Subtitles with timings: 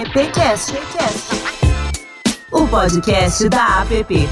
[0.00, 0.74] AppCast,
[2.52, 4.28] o podcast da App.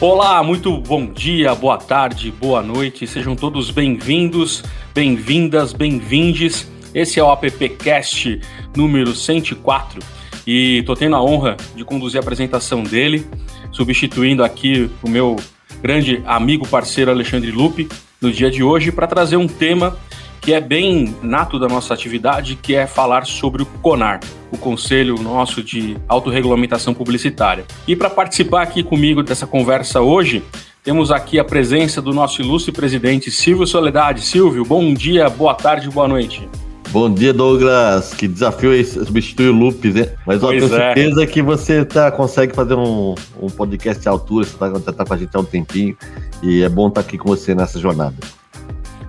[0.00, 4.62] Olá, muito bom dia, boa tarde, boa noite, sejam todos bem-vindos,
[4.94, 6.70] bem-vindas, bem-vindes.
[6.94, 8.40] Esse é o AppCast
[8.76, 10.00] número 104
[10.46, 13.26] e tô tendo a honra de conduzir a apresentação dele,
[13.74, 15.36] substituindo aqui o meu
[15.82, 17.88] grande amigo parceiro Alexandre Lupe
[18.20, 19.98] no dia de hoje para trazer um tema
[20.40, 24.20] que é bem nato da nossa atividade, que é falar sobre o CONAR,
[24.50, 27.64] o Conselho Nosso de Autorregulamentação Publicitária.
[27.88, 30.42] E para participar aqui comigo dessa conversa hoje,
[30.82, 34.20] temos aqui a presença do nosso ilustre presidente Silvio Soledade.
[34.20, 36.46] Silvio, bom dia, boa tarde, boa noite.
[36.94, 38.14] Bom dia, Douglas.
[38.14, 40.08] Que desafio é substituir o Lupes, hein?
[40.24, 40.68] Mas eu tenho é.
[40.68, 45.12] certeza que você tá, consegue fazer um, um podcast à altura, você está tá com
[45.12, 45.96] a gente há um tempinho
[46.40, 48.14] e é bom estar aqui com você nessa jornada.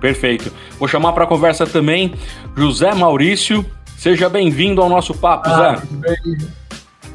[0.01, 0.51] Perfeito.
[0.79, 2.15] Vou chamar para conversa também
[2.57, 3.63] José Maurício.
[3.95, 5.81] Seja bem-vindo ao nosso papo, ah, Zé.
[5.91, 6.37] Bem.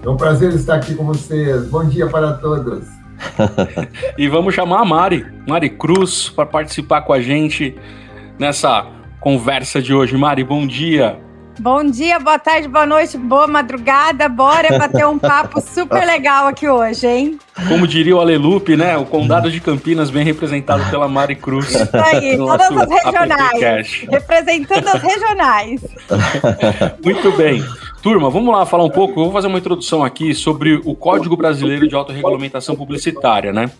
[0.04, 1.66] É um prazer estar aqui com vocês.
[1.66, 2.84] Bom dia para todos.
[4.16, 7.74] e vamos chamar a Mari, Mari Cruz, para participar com a gente
[8.38, 10.16] nessa conversa de hoje.
[10.16, 11.18] Mari, bom dia.
[11.60, 14.26] Bom dia, boa tarde, boa noite, boa madrugada.
[14.30, 17.38] Bora bater um papo super legal aqui hoje, hein?
[17.68, 18.96] Como diria o Alelupe, né?
[18.96, 21.74] O Condado de Campinas bem representado pela Mari Cruz.
[21.74, 24.06] Isso aí, todas as regionais.
[24.08, 25.82] Representando as regionais.
[27.04, 27.62] Muito bem.
[28.02, 29.20] Turma, vamos lá falar um pouco.
[29.20, 33.70] Eu vou fazer uma introdução aqui sobre o Código Brasileiro de Autorregulamentação Publicitária, né?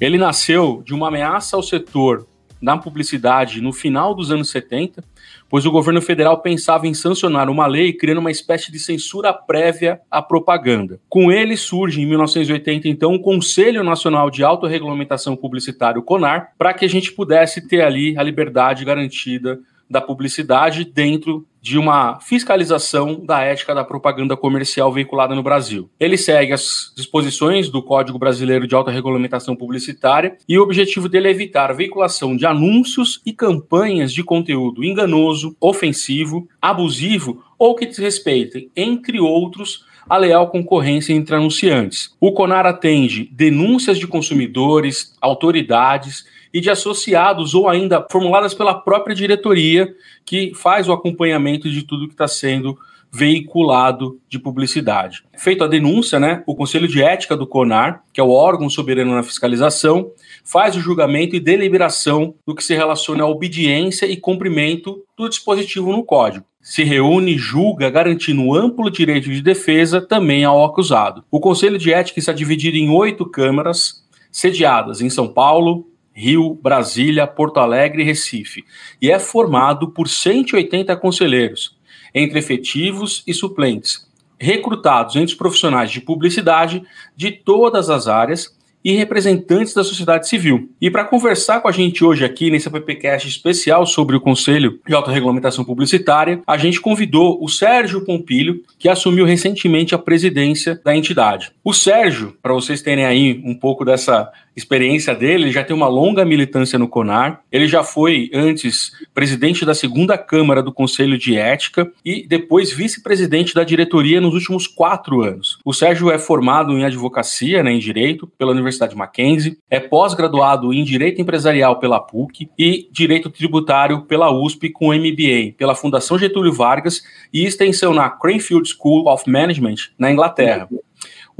[0.00, 2.26] Ele nasceu de uma ameaça ao setor
[2.60, 5.02] na publicidade no final dos anos 70,
[5.48, 10.00] pois o governo federal pensava em sancionar uma lei criando uma espécie de censura prévia
[10.10, 11.00] à propaganda.
[11.08, 16.74] Com ele surge, em 1980, então, o Conselho Nacional de Autorregulamentação Publicitária, o CONAR, para
[16.74, 23.24] que a gente pudesse ter ali a liberdade garantida da publicidade dentro de uma fiscalização
[23.24, 25.90] da ética da propaganda comercial veiculada no Brasil.
[25.98, 31.30] Ele segue as disposições do Código Brasileiro de Autorregulamentação Publicitária e o objetivo dele é
[31.30, 38.70] evitar a veiculação de anúncios e campanhas de conteúdo enganoso, ofensivo, abusivo ou que desrespeitem,
[38.76, 42.14] entre outros, a leal concorrência entre anunciantes.
[42.20, 49.14] O CONAR atende denúncias de consumidores, autoridades e de associados ou ainda formuladas pela própria
[49.14, 49.94] diretoria
[50.24, 52.78] que faz o acompanhamento de tudo que está sendo
[53.10, 55.22] veiculado de publicidade.
[55.36, 59.14] Feito a denúncia, né, o Conselho de Ética do CONAR, que é o órgão soberano
[59.14, 60.10] na fiscalização,
[60.44, 65.90] faz o julgamento e deliberação do que se relaciona à obediência e cumprimento do dispositivo
[65.90, 66.44] no código.
[66.60, 71.24] Se reúne, julga, garantindo amplo direito de defesa também ao acusado.
[71.30, 75.87] O Conselho de Ética está dividido em oito câmaras, sediadas em São Paulo,
[76.18, 78.64] Rio, Brasília, Porto Alegre e Recife,
[79.00, 81.78] e é formado por 180 conselheiros,
[82.12, 84.04] entre efetivos e suplentes,
[84.36, 86.82] recrutados entre os profissionais de publicidade
[87.14, 90.70] de todas as áreas e representantes da sociedade civil.
[90.80, 94.94] E para conversar com a gente hoje aqui nesse PPcast especial sobre o Conselho de
[94.94, 101.52] Autorregulamentação Publicitária, a gente convidou o Sérgio Pompilho, que assumiu recentemente a presidência da entidade.
[101.64, 105.86] O Sérgio, para vocês terem aí um pouco dessa experiência dele, ele já tem uma
[105.86, 107.42] longa militância no CONAR.
[107.50, 113.54] Ele já foi antes presidente da segunda Câmara do Conselho de Ética e depois vice-presidente
[113.54, 115.58] da diretoria nos últimos quatro anos.
[115.64, 120.84] O Sérgio é formado em advocacia, né, em direito, pela Universidade Mackenzie, é pós-graduado em
[120.84, 127.02] direito empresarial pela PUC e direito tributário pela USP com MBA pela Fundação Getúlio Vargas
[127.32, 130.68] e extensão na Cranfield School of Management na Inglaterra.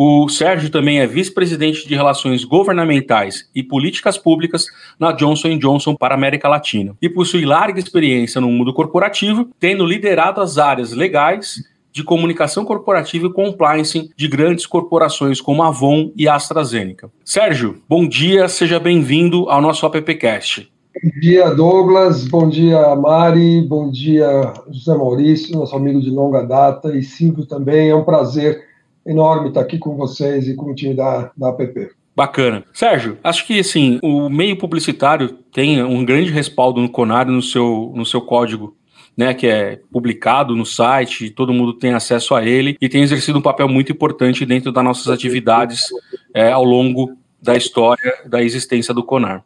[0.00, 6.14] O Sérgio também é vice-presidente de Relações Governamentais e Políticas Públicas na Johnson Johnson para
[6.14, 11.64] a América Latina e possui larga experiência no mundo corporativo, tendo liderado as áreas legais,
[11.98, 17.10] de comunicação corporativa e compliance de grandes corporações como Avon e AstraZeneca.
[17.24, 20.70] Sérgio, bom dia, seja bem-vindo ao nosso AppCast.
[21.02, 22.28] Bom dia, Douglas.
[22.28, 23.62] Bom dia, Mari.
[23.62, 27.90] Bom dia, José Maurício, nosso amigo de longa data, e Silvio também.
[27.90, 28.62] É um prazer
[29.04, 31.90] enorme estar aqui com vocês e com o time da, da APP.
[32.14, 32.64] Bacana.
[32.72, 37.92] Sérgio, acho que assim, o meio publicitário tem um grande respaldo no Conário no seu,
[37.94, 38.76] no seu código.
[39.18, 43.40] Né, que é publicado no site, todo mundo tem acesso a ele e tem exercido
[43.40, 45.86] um papel muito importante dentro das nossas atividades
[46.32, 49.44] é, ao longo da história da existência do Conar.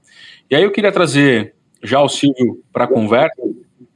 [0.50, 3.40] E aí eu queria trazer já o Silvio para a conversa,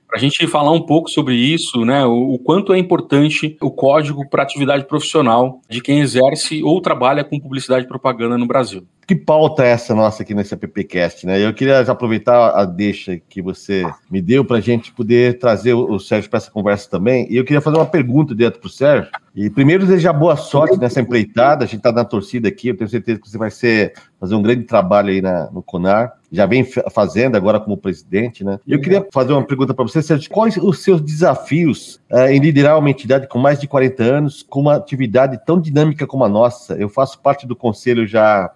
[0.07, 2.05] para a gente falar um pouco sobre isso, né?
[2.05, 7.25] O, o quanto é importante o código para atividade profissional de quem exerce ou trabalha
[7.25, 8.87] com publicidade e propaganda no Brasil.
[9.07, 11.41] Que pauta é essa nossa aqui nesse AppCast, né?
[11.41, 15.97] Eu queria aproveitar a deixa que você me deu para a gente poder trazer o
[16.01, 17.25] Sérgio para essa conversa também.
[17.31, 19.09] E eu queria fazer uma pergunta dentro para o Sérgio.
[19.33, 21.63] E primeiro desejar boa sorte nessa empreitada.
[21.63, 22.69] A gente está na torcida aqui.
[22.69, 26.13] Eu tenho certeza que você vai ser, fazer um grande trabalho aí na, no CONAR.
[26.31, 28.59] Já vem fazendo agora como presidente, né?
[28.67, 30.31] Eu queria fazer uma pergunta para você, Sérgio.
[30.31, 34.61] Quais os seus desafios uh, em liderar uma entidade com mais de 40 anos, com
[34.61, 36.75] uma atividade tão dinâmica como a nossa?
[36.75, 38.53] Eu faço parte do conselho já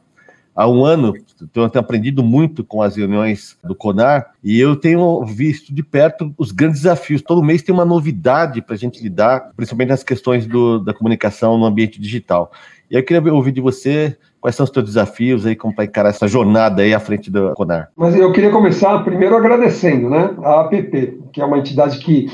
[0.54, 1.14] há um ano,
[1.52, 6.52] tenho aprendido muito com as reuniões do CONAR e eu tenho visto de perto os
[6.52, 7.22] grandes desafios.
[7.22, 11.56] Todo mês tem uma novidade para a gente lidar, principalmente nas questões do, da comunicação
[11.58, 12.50] no ambiente digital.
[12.90, 16.08] E eu queria ouvir de você quais são os teus desafios aí, como vai encarar
[16.08, 17.90] essa jornada aí à frente do CONAR.
[17.96, 22.26] Mas eu queria começar primeiro agradecendo né, a APP, que é uma entidade que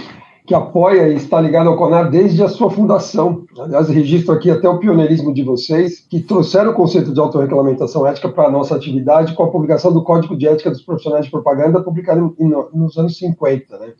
[0.47, 3.45] que apoia e está ligado ao CONAR desde a sua fundação.
[3.59, 8.29] Aliás, registro aqui até o pioneirismo de vocês, que trouxeram o conceito de autorregulamentação ética
[8.29, 11.83] para a nossa atividade com a publicação do Código de Ética dos Profissionais de Propaganda,
[11.83, 12.37] publicado
[12.73, 13.77] nos anos 50.
[13.77, 13.93] Né?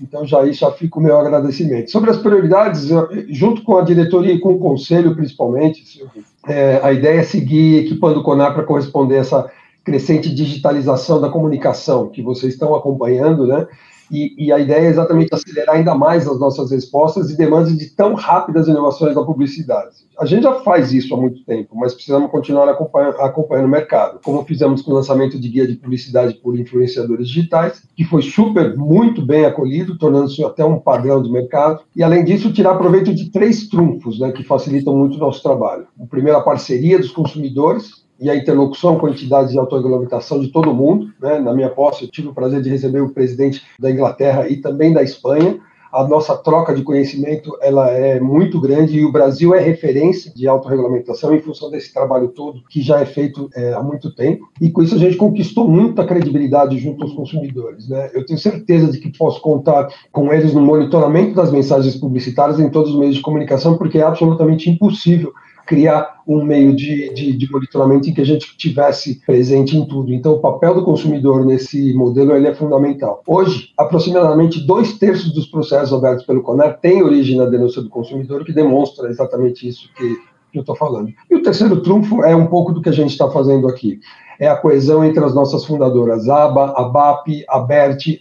[0.00, 1.92] Então, já aí já fica o meu agradecimento.
[1.92, 2.88] Sobre as prioridades,
[3.28, 6.04] junto com a diretoria e com o conselho, principalmente,
[6.48, 9.50] é, a ideia é seguir equipando o CONAR para corresponder a essa
[9.84, 13.68] crescente digitalização da comunicação que vocês estão acompanhando, né?
[14.10, 17.86] E, e, a ideia é exatamente acelerar ainda mais as nossas respostas e demandas de
[17.90, 19.96] tão rápidas inovações da publicidade.
[20.18, 24.20] A gente já faz isso há muito tempo, mas precisamos continuar acompanhando, acompanhando o mercado,
[24.22, 28.76] como fizemos com o lançamento de guia de publicidade por influenciadores digitais, que foi super,
[28.76, 31.82] muito bem acolhido, tornando-se até um padrão de mercado.
[31.96, 35.86] E, além disso, tirar proveito de três trunfos né, que facilitam muito o nosso trabalho.
[35.98, 40.72] O primeiro, a parceria dos consumidores, e a interlocução com entidades de autorregulamentação de todo
[40.72, 41.12] mundo.
[41.20, 41.40] Né?
[41.40, 44.92] Na minha posse, eu tive o prazer de receber o presidente da Inglaterra e também
[44.92, 45.58] da Espanha.
[45.92, 50.48] A nossa troca de conhecimento ela é muito grande e o Brasil é referência de
[50.48, 54.48] autorregulamentação em função desse trabalho todo que já é feito é, há muito tempo.
[54.58, 57.88] E com isso a gente conquistou muita credibilidade junto aos consumidores.
[57.88, 58.08] Né?
[58.14, 62.70] Eu tenho certeza de que posso contar com eles no monitoramento das mensagens publicitárias em
[62.70, 65.32] todos os meios de comunicação, porque é absolutamente impossível
[65.66, 70.12] criar um meio de, de, de, monitoramento em que a gente tivesse presente em tudo.
[70.12, 73.22] Então, o papel do consumidor nesse modelo ele é fundamental.
[73.26, 78.44] Hoje, aproximadamente dois terços dos processos abertos pelo CONAR têm origem na denúncia do consumidor,
[78.44, 81.10] que demonstra exatamente isso que, eu estou falando.
[81.30, 83.98] E o terceiro trunfo é um pouco do que a gente está fazendo aqui.
[84.38, 88.18] É a coesão entre as nossas fundadoras, ABA, a BAP, a BERT,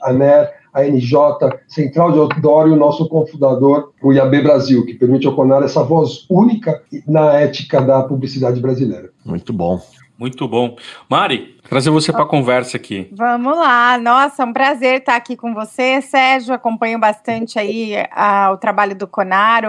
[0.74, 1.16] a NJ,
[1.68, 5.84] Central de Outdoor e o nosso cofundador, o IAB Brasil, que permite ao CONAR essa
[5.84, 9.10] voz única na ética da publicidade brasileira.
[9.26, 9.80] Muito bom.
[10.22, 10.76] Muito bom.
[11.10, 13.10] Mari, trazer você para a conversa aqui.
[13.12, 13.98] Vamos lá.
[13.98, 16.54] Nossa, um prazer estar aqui com você, Sérgio.
[16.54, 19.64] Acompanho bastante aí a, o trabalho do Conar,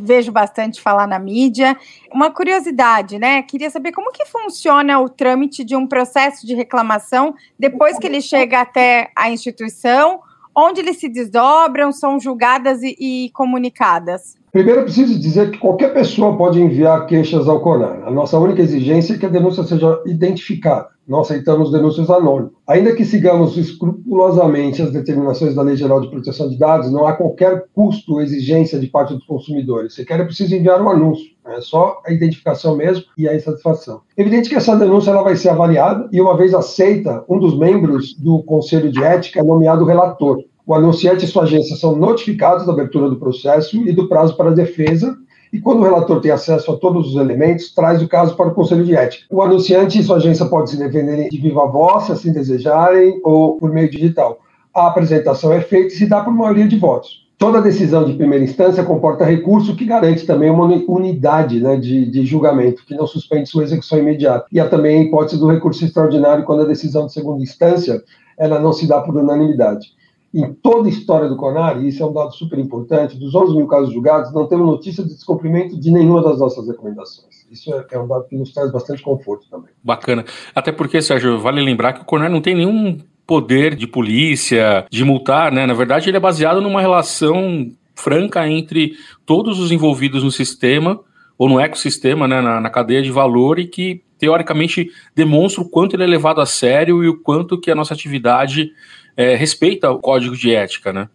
[0.00, 1.76] vejo bastante falar na mídia.
[2.12, 3.42] Uma curiosidade, né?
[3.42, 8.20] Queria saber como que funciona o trâmite de um processo de reclamação depois que ele
[8.20, 10.20] chega até a instituição
[10.56, 14.36] onde eles se desdobram, são julgadas e, e comunicadas?
[14.52, 18.02] Primeiro, preciso dizer que qualquer pessoa pode enviar queixas ao CONAR.
[18.06, 20.88] A nossa única exigência é que a denúncia seja identificada.
[21.08, 22.52] Nós aceitamos denúncias anônimas.
[22.68, 27.14] Ainda que sigamos escrupulosamente as determinações da Lei Geral de Proteção de Dados, não há
[27.14, 29.94] qualquer custo ou exigência de parte dos consumidores.
[29.94, 31.32] Se quer, é preciso enviar um anúncio.
[31.46, 34.02] É só a identificação mesmo e a insatisfação.
[34.16, 38.14] Evidente que essa denúncia ela vai ser avaliada e, uma vez aceita, um dos membros
[38.14, 40.44] do Conselho de Ética é nomeado relator.
[40.66, 44.50] O anunciante e sua agência são notificados da abertura do processo e do prazo para
[44.50, 45.16] a defesa,
[45.52, 48.54] e quando o relator tem acesso a todos os elementos, traz o caso para o
[48.54, 49.26] Conselho de Ética.
[49.30, 53.58] O anunciante e sua agência podem se defender de viva voz, se assim desejarem, ou
[53.58, 54.38] por meio digital.
[54.74, 57.22] A apresentação é feita e se dá por maioria de votos.
[57.36, 62.24] Toda decisão de primeira instância comporta recurso que garante também uma unidade né, de, de,
[62.24, 64.46] julgamento, que não suspende sua execução imediata.
[64.50, 68.02] E há também a hipótese do recurso extraordinário, quando a decisão de segunda instância
[68.38, 69.88] ela não se dá por unanimidade.
[70.34, 73.56] Em toda a história do CONAR, e isso é um dado super importante, dos 11
[73.56, 77.46] mil casos julgados, não temos notícia de descumprimento de nenhuma das nossas recomendações.
[77.50, 79.70] Isso é, é um dado que nos traz bastante conforto também.
[79.84, 80.24] Bacana.
[80.54, 85.04] Até porque, Sérgio, vale lembrar que o CONAR não tem nenhum poder de polícia, de
[85.04, 85.66] multar, né?
[85.66, 90.98] Na verdade, ele é baseado numa relação franca entre todos os envolvidos no sistema
[91.38, 95.94] ou no ecossistema, né, na, na, cadeia de valor e que teoricamente demonstra o quanto
[95.94, 98.70] ele é levado a sério e o quanto que a nossa atividade
[99.16, 101.08] é, respeita o código de ética, né?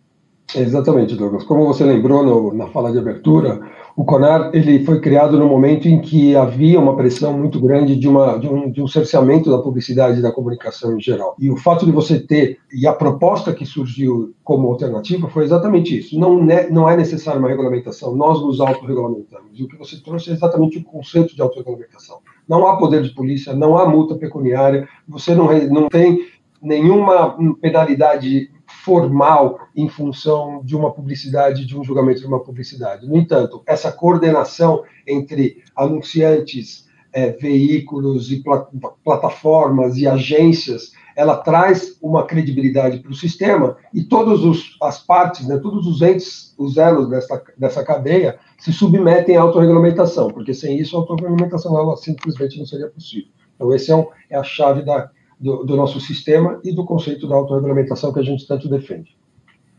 [0.55, 1.43] Exatamente, Douglas.
[1.43, 3.59] Como você lembrou no, na fala de abertura,
[3.97, 8.07] O CONAR ele foi criado no momento em que havia uma pressão muito grande de,
[8.07, 11.35] uma, de, um, de um cerceamento da publicidade e da comunicação em geral.
[11.39, 15.97] E o fato de você ter, e a proposta que surgiu como alternativa foi exatamente
[15.97, 16.19] isso.
[16.19, 19.49] Não, é, não é necessária uma regulamentação, nós nos autorregulamentamos.
[19.59, 22.19] E o que você trouxe é exatamente o conceito de autorregulamentação.
[22.47, 26.19] Não há poder de polícia, não há multa pecuniária, você não, não tem
[26.61, 28.51] nenhuma penalidade
[28.83, 33.07] formal em função de uma publicidade, de um julgamento de uma publicidade.
[33.07, 38.67] No entanto, essa coordenação entre anunciantes, é, veículos e plat
[39.03, 44.39] plataformas e agências, ela traz uma credibilidade para o sistema e todas
[44.81, 50.27] as partes, né, todos os entes, os elos dessa, dessa cadeia se submetem à autorregulamentação,
[50.29, 53.29] porque sem isso a autorregulamentação ela simplesmente não seria possível.
[53.55, 57.27] Então, esse é, um, é a chave da, do, do nosso sistema e do conceito
[57.27, 59.15] da autorregulamentação que a gente tanto defende.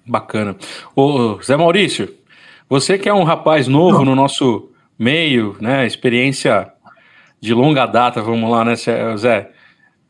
[0.07, 0.57] Bacana.
[0.95, 2.15] Ô, Zé Maurício,
[2.69, 4.07] você que é um rapaz novo Não.
[4.07, 5.87] no nosso meio, né?
[5.87, 6.73] Experiência
[7.41, 9.51] de longa data, vamos lá, né, Zé?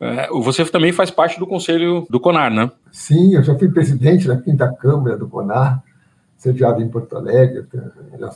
[0.00, 2.70] É, você também faz parte do conselho do CONAR, né?
[2.92, 5.82] Sim, eu já fui presidente da quinta Câmara do CONAR,
[6.36, 7.66] sediado em Porto Alegre,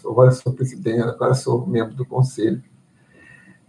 [0.04, 2.60] agora sou presidente, agora sou membro do conselho.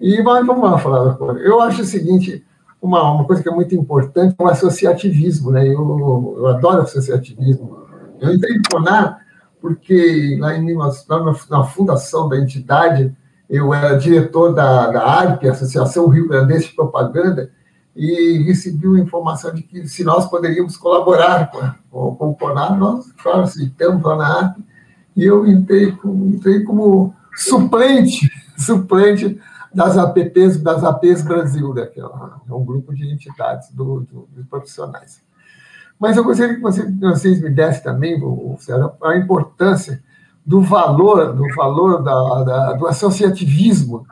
[0.02, 1.40] E mas vamos lá falar agora.
[1.40, 2.44] Eu acho o seguinte,
[2.84, 5.66] uma, uma coisa que é muito importante é o associativismo, né?
[5.66, 7.78] Eu, eu adoro associativismo.
[8.20, 9.22] Eu entrei no CONAR
[9.62, 10.92] porque lá, em, lá
[11.50, 13.16] na, fundação da entidade
[13.50, 17.50] eu era diretor da, da ARP, Associação Rio Grandense de Propaganda,
[17.96, 21.52] e recebi uma informação de que se nós poderíamos colaborar
[21.90, 24.58] com, com, o CONAR, nós, claro, aceitamos lá na ARP,
[25.16, 29.40] e eu entrei, entrei como suplente, suplente
[29.74, 34.28] das APPs, das APs Brasil, né, que é, é um grupo de entidades do, do,
[34.32, 35.22] dos profissionais.
[36.00, 38.20] Mas eu gostaria que você, vocês me dessem também,
[38.60, 40.04] Sérgio, a importância
[40.46, 44.06] do valor, do valor da, da, do associativismo,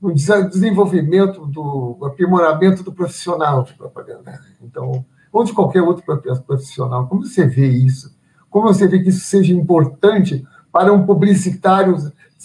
[0.00, 4.40] no desenvolvimento, do aprimoramento do profissional de propaganda.
[4.62, 6.04] Então, ou de qualquer outro
[6.46, 7.06] profissional.
[7.06, 8.16] Como você vê isso?
[8.50, 11.96] Como você vê que isso seja importante para um publicitário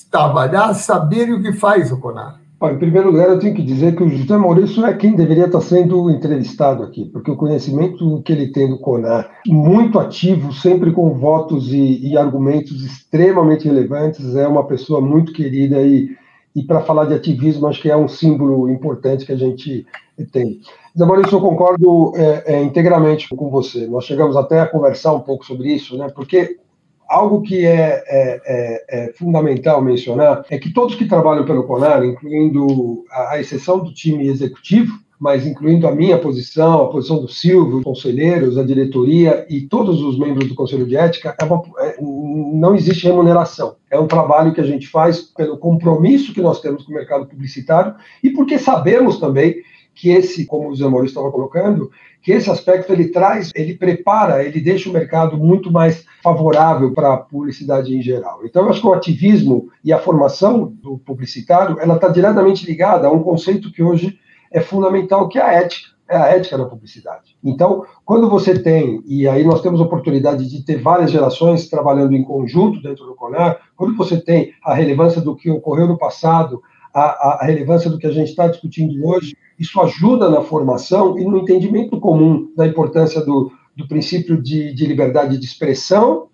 [0.10, 2.43] trabalhar, saber o que faz o CONAR?
[2.72, 5.62] Em primeiro lugar, eu tenho que dizer que o José Maurício é quem deveria estar
[5.62, 11.14] sendo entrevistado aqui, porque o conhecimento que ele tem do CONAR, muito ativo, sempre com
[11.14, 16.10] votos e, e argumentos extremamente relevantes, é uma pessoa muito querida e,
[16.56, 19.86] e para falar de ativismo, acho que é um símbolo importante que a gente
[20.32, 20.60] tem.
[20.96, 23.88] José Maurício, eu concordo é, é, integramente com você.
[23.88, 26.08] Nós chegamos até a conversar um pouco sobre isso, né?
[26.14, 26.58] porque
[27.08, 32.04] algo que é, é, é, é, fundamental mencionar é que todos que trabalham pelo CONAR,
[32.04, 37.30] incluindo a, a, exceção do time executivo, mas incluindo a minha posição, a posição do
[37.30, 41.62] Silvio, os conselheiros, a diretoria e todos os membros do Conselho de Ética, é uma,
[41.80, 43.76] é, não existe remuneração.
[43.90, 47.26] É um trabalho que a gente faz pelo compromisso que nós temos com o mercado
[47.26, 49.62] publicitário e porque sabemos também
[49.94, 54.44] que esse, como o Zé Maurício estava colocando, que esse aspecto ele traz, ele prepara,
[54.44, 58.40] ele deixa o mercado muito mais favorável para a publicidade em geral.
[58.44, 63.08] Então, eu acho que o ativismo e a formação do publicitário, ela está diretamente ligada
[63.08, 64.18] a um conceito que hoje
[64.52, 67.36] é fundamental, que é a ética, é a ética da publicidade.
[67.44, 72.14] Então, quando você tem, e aí nós temos a oportunidade de ter várias gerações trabalhando
[72.14, 76.62] em conjunto dentro do CONAR, quando você tem a relevância do que ocorreu no passado,
[76.94, 81.26] a, a relevância do que a gente está discutindo hoje, isso ajuda na formação e
[81.26, 86.28] no entendimento comum da importância do, do princípio de, de liberdade de expressão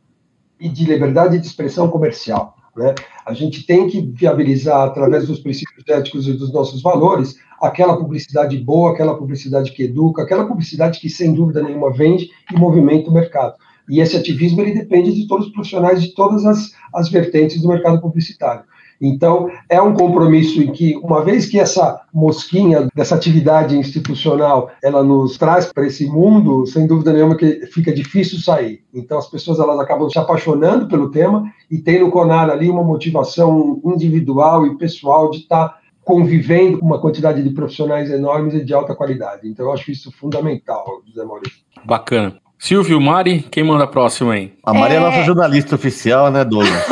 [0.59, 2.55] e de liberdade de expressão comercial.
[2.75, 2.93] Né?
[3.25, 8.57] A gente tem que viabilizar, através dos princípios éticos e dos nossos valores, aquela publicidade
[8.57, 13.13] boa, aquela publicidade que educa, aquela publicidade que, sem dúvida nenhuma, vende e movimenta o
[13.13, 13.55] mercado.
[13.89, 17.69] E esse ativismo ele depende de todos os profissionais de todas as, as vertentes do
[17.69, 18.63] mercado publicitário.
[19.01, 25.03] Então, é um compromisso em que, uma vez que essa mosquinha dessa atividade institucional, ela
[25.03, 28.83] nos traz para esse mundo, sem dúvida nenhuma que fica difícil sair.
[28.93, 32.83] Então, as pessoas elas acabam se apaixonando pelo tema e tem no CONAR ali uma
[32.83, 38.65] motivação individual e pessoal de estar tá convivendo com uma quantidade de profissionais enormes e
[38.65, 39.47] de alta qualidade.
[39.47, 41.59] Então, eu acho isso fundamental, José Maurício.
[41.85, 42.39] Bacana.
[42.61, 44.51] Silvio, Mari, quem manda a próxima aí?
[44.61, 46.69] A Mari é, é nossa jornalista oficial, né, Douglas?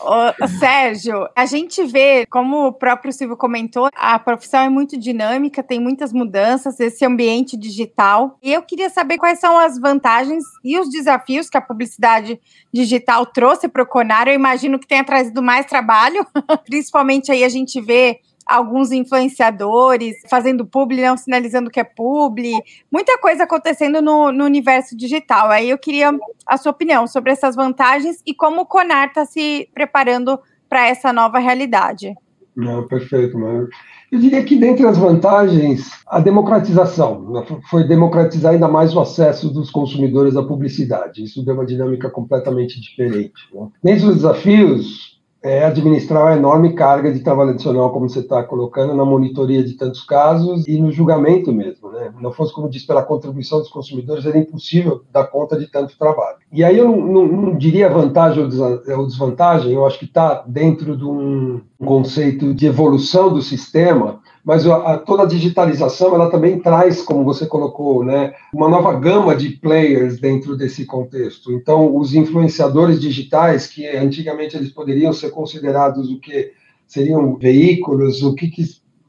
[0.00, 5.62] Ô, Sérgio, a gente vê, como o próprio Silvio comentou, a profissão é muito dinâmica,
[5.62, 8.38] tem muitas mudanças, esse ambiente digital.
[8.42, 12.40] E eu queria saber quais são as vantagens e os desafios que a publicidade
[12.72, 14.26] digital trouxe para o Conar.
[14.26, 16.26] Eu imagino que tenha trazido mais trabalho,
[16.64, 22.52] principalmente aí a gente vê alguns influenciadores fazendo publi, não sinalizando que é publi,
[22.90, 25.50] muita coisa acontecendo no, no universo digital.
[25.50, 26.10] Aí eu queria
[26.46, 31.12] a sua opinião sobre essas vantagens e como o Conar está se preparando para essa
[31.12, 32.14] nova realidade.
[32.54, 33.68] Não, perfeito, mano.
[34.10, 37.30] Eu diria que, dentre as vantagens, a democratização.
[37.30, 37.46] Né?
[37.70, 41.24] Foi democratizar ainda mais o acesso dos consumidores à publicidade.
[41.24, 43.32] Isso deu uma dinâmica completamente diferente.
[43.54, 43.68] Né?
[43.82, 48.94] Dentre os desafios, é administrar uma enorme carga de trabalho adicional, como você está colocando,
[48.94, 51.90] na monitoria de tantos casos e no julgamento mesmo.
[51.90, 52.12] Né?
[52.20, 56.38] Não fosse, como diz, pela contribuição dos consumidores, era impossível dar conta de tanto trabalho.
[56.52, 60.96] E aí eu não, não, não diria vantagem ou desvantagem, eu acho que está dentro
[60.96, 67.02] de um conceito de evolução do sistema mas a, toda a digitalização ela também traz,
[67.02, 71.52] como você colocou, né, uma nova gama de players dentro desse contexto.
[71.52, 76.52] Então, os influenciadores digitais, que antigamente eles poderiam ser considerados o que
[76.86, 78.64] seriam veículos, o que, que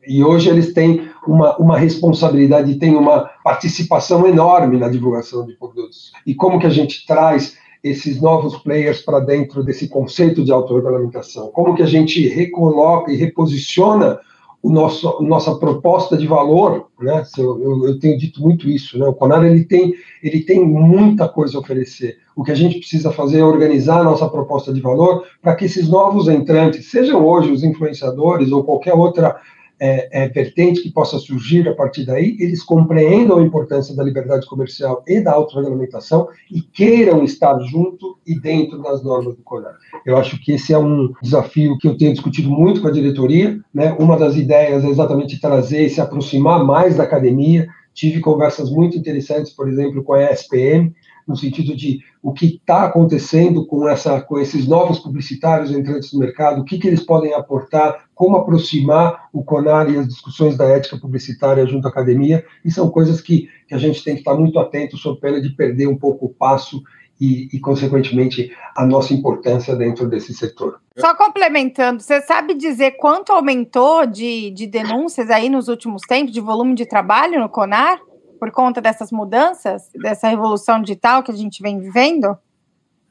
[0.05, 6.11] e hoje eles têm uma, uma responsabilidade, têm uma participação enorme na divulgação de produtos.
[6.27, 11.51] E como que a gente traz esses novos players para dentro desse conceito de autorregulamentação?
[11.51, 14.19] Como que a gente recoloca e reposiciona
[14.63, 17.21] o nosso, nossa proposta de valor, né?
[17.37, 19.05] Eu, eu, eu, tenho dito muito isso, né?
[19.05, 19.93] O Conar ele tem,
[20.23, 22.17] ele tem muita coisa a oferecer.
[22.33, 25.65] O que a gente precisa fazer é organizar a nossa proposta de valor para que
[25.65, 29.35] esses novos entrantes, sejam hoje os influenciadores ou qualquer outra
[29.79, 34.45] é, é, vertente que possa surgir a partir daí, eles compreendam a importância da liberdade
[34.45, 39.75] comercial e da autorregulamentação e queiram estar junto e dentro das normas do CONAR.
[40.05, 43.59] Eu acho que esse é um desafio que eu tenho discutido muito com a diretoria.
[43.73, 43.95] Né?
[43.99, 47.67] Uma das ideias é exatamente trazer e se aproximar mais da academia.
[47.93, 50.93] Tive conversas muito interessantes, por exemplo, com a ESPM,
[51.27, 56.19] no sentido de o que está acontecendo com, essa, com esses novos publicitários entrantes no
[56.19, 60.65] mercado, o que, que eles podem aportar, como aproximar o CONAR e as discussões da
[60.65, 64.35] ética publicitária junto à academia, e são coisas que, que a gente tem que estar
[64.35, 66.81] muito atento, sob pena de perder um pouco o passo
[67.19, 70.79] e, e, consequentemente, a nossa importância dentro desse setor.
[70.97, 76.41] Só complementando, você sabe dizer quanto aumentou de, de denúncias aí nos últimos tempos, de
[76.41, 77.99] volume de trabalho no CONAR?
[78.43, 82.37] Por conta dessas mudanças, dessa revolução digital que a gente vem vivendo?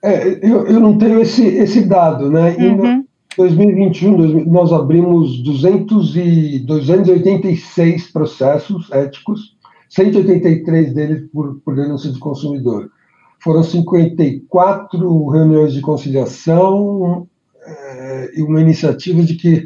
[0.05, 2.55] É, eu, eu não tenho esse, esse dado, né?
[2.59, 2.97] Uhum.
[2.97, 3.07] Em
[3.39, 9.57] 2021, nós abrimos 200 e, 286 processos éticos,
[9.89, 12.91] 183 deles por, por denúncia de consumidor.
[13.43, 17.27] Foram 54 reuniões de conciliação
[17.65, 19.65] é, e uma iniciativa de que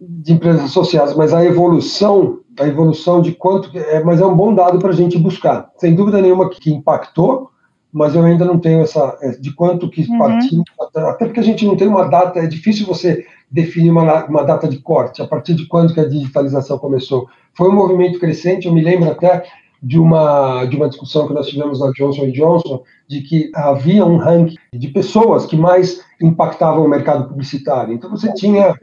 [0.00, 3.76] de empresas associadas, mas a evolução a evolução de quanto.
[3.76, 5.70] É, mas é um bom dado para a gente buscar.
[5.76, 7.50] Sem dúvida nenhuma que, que, impactou,
[7.92, 9.16] mas eu ainda não tenho essa.
[9.20, 10.18] É, de quanto que uhum.
[10.18, 10.62] partiu.
[10.96, 14.66] Até porque a gente não tem uma data, é difícil você definir uma, uma data
[14.66, 17.26] de corte, a partir de quando que a digitalização começou.
[17.54, 19.44] Foi um movimento crescente, eu me lembro até
[19.82, 24.16] de uma, de uma discussão que nós tivemos na Johnson Johnson, de que havia um
[24.16, 27.92] ranking de pessoas que mais impactavam o mercado publicitário.
[27.92, 28.74] Então você tinha,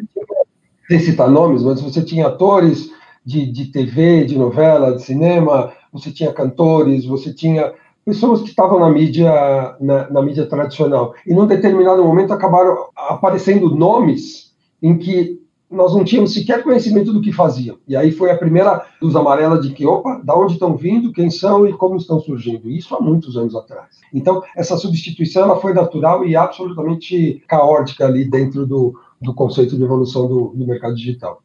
[0.87, 2.91] sem citar nomes, mas você tinha atores,
[3.29, 7.71] de, de TV, de novela, de cinema, você tinha cantores, você tinha
[8.03, 9.31] pessoas que estavam na mídia,
[9.79, 11.13] na, na, mídia tradicional.
[11.27, 15.39] E num determinado momento acabaram aparecendo nomes em que
[15.69, 17.77] nós não tínhamos sequer conhecimento do que faziam.
[17.87, 21.29] E aí foi a primeira luz amarela de que, opa, da onde estão vindo, quem
[21.29, 22.67] são e como estão surgindo.
[22.67, 23.99] Isso há muitos anos atrás.
[24.11, 29.83] Então, essa substituição ela foi natural e absolutamente caótica ali dentro do, do conceito de
[29.83, 31.43] evolução do, do mercado digital.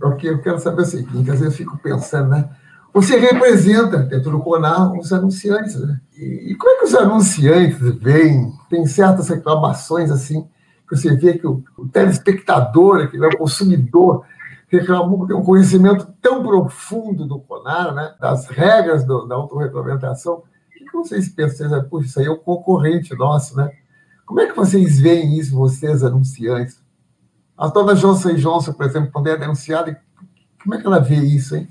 [0.00, 2.48] Porque eu quero saber o seguinte, às vezes fico pensando, né?
[2.92, 6.00] Você representa, dentro do CONAR, os anunciantes, né?
[6.16, 8.52] E, como é que os anunciantes veem?
[8.68, 10.48] Tem certas reclamações, assim,
[10.88, 14.24] que você vê que o, o telespectador, que é o consumidor,
[14.68, 18.14] reclamou tem um conhecimento tão profundo do CONAR, né?
[18.20, 20.34] Das regras do, da autorregulamentação.
[20.36, 21.84] O que vocês pensam?
[21.84, 23.70] Puxa, isso aí é um concorrente nosso, né?
[24.26, 26.82] Como é que vocês veem isso, vocês, anunciantes?
[27.58, 30.00] A dona Johnson Johnson, por exemplo, quando é denunciada,
[30.62, 31.66] como é que ela vê isso, hein?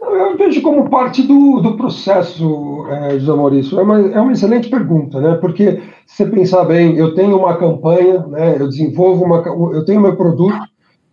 [0.00, 3.80] Eu vejo como parte do, do processo, é, José Maurício.
[3.80, 5.34] É uma, é uma excelente pergunta, né?
[5.34, 8.56] Porque se você pensar bem, eu tenho uma campanha, né?
[8.60, 9.38] Eu desenvolvo uma,
[9.74, 10.56] eu tenho meu produto,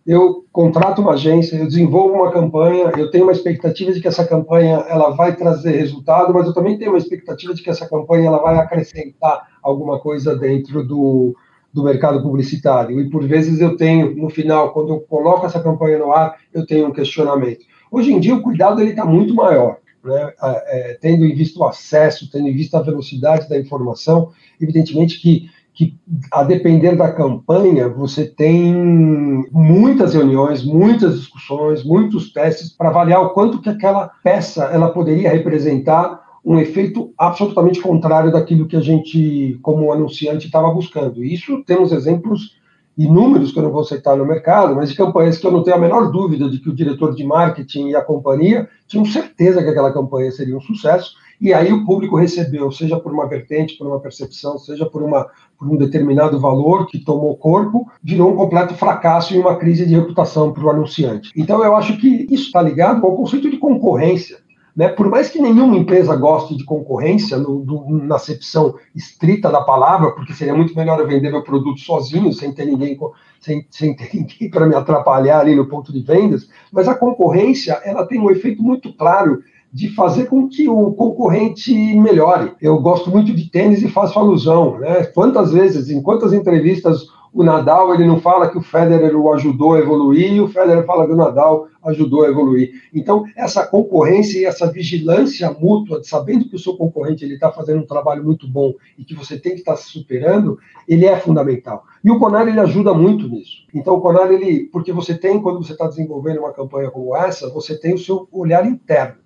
[0.06, 4.24] eu contrato uma agência, eu desenvolvo uma campanha, eu tenho uma expectativa de que essa
[4.24, 8.28] campanha ela vai trazer resultado, mas eu também tenho uma expectativa de que essa campanha
[8.28, 11.34] ela vai acrescentar alguma coisa dentro do,
[11.74, 13.00] do mercado publicitário.
[13.00, 16.64] E por vezes eu tenho, no final, quando eu coloco essa campanha no ar, eu
[16.64, 17.64] tenho um questionamento.
[17.90, 20.32] Hoje em dia o cuidado ele está muito maior, né?
[20.40, 25.50] É, tendo em vista o acesso, tendo em vista a velocidade da informação, evidentemente que
[25.74, 25.98] que,
[26.30, 28.72] a depender da campanha, você tem
[29.50, 35.30] muitas reuniões, muitas discussões, muitos testes para avaliar o quanto que aquela peça ela poderia
[35.30, 41.24] representar um efeito absolutamente contrário daquilo que a gente, como anunciante, estava buscando.
[41.24, 42.62] Isso temos exemplos
[42.96, 45.76] inúmeros que eu não vou citar no mercado, mas de campanhas que eu não tenho
[45.76, 49.68] a menor dúvida de que o diretor de marketing e a companhia tinham certeza que
[49.68, 53.86] aquela campanha seria um sucesso, e aí o público recebeu, seja por uma vertente, por
[53.86, 55.26] uma percepção, seja por, uma,
[55.58, 59.94] por um determinado valor que tomou corpo, virou um completo fracasso e uma crise de
[59.94, 61.32] reputação para o anunciante.
[61.36, 64.38] Então eu acho que isso está ligado ao conceito de concorrência.
[64.76, 64.88] Né?
[64.88, 70.10] Por mais que nenhuma empresa goste de concorrência, no, do, na acepção estrita da palavra,
[70.10, 72.98] porque seria muito melhor eu vender meu produto sozinho, sem ter ninguém,
[73.40, 78.06] sem, sem ninguém para me atrapalhar ali no ponto de vendas, mas a concorrência ela
[78.06, 82.52] tem um efeito muito claro de fazer com que o concorrente melhore.
[82.60, 85.02] Eu gosto muito de tênis e faço alusão, né?
[85.06, 89.74] Quantas vezes, em quantas entrevistas o Nadal ele não fala que o Federer o ajudou
[89.74, 92.82] a evoluir e o Federer fala que o Nadal ajudou a evoluir.
[92.94, 97.80] Então, essa concorrência e essa vigilância mútua, sabendo que o seu concorrente ele está fazendo
[97.80, 101.16] um trabalho muito bom e que você tem que estar tá se superando, ele é
[101.18, 101.84] fundamental.
[102.02, 103.64] E o Conar ele ajuda muito nisso.
[103.74, 107.50] Então, o Conar ele, porque você tem quando você está desenvolvendo uma campanha como essa,
[107.50, 109.23] você tem o seu olhar interno.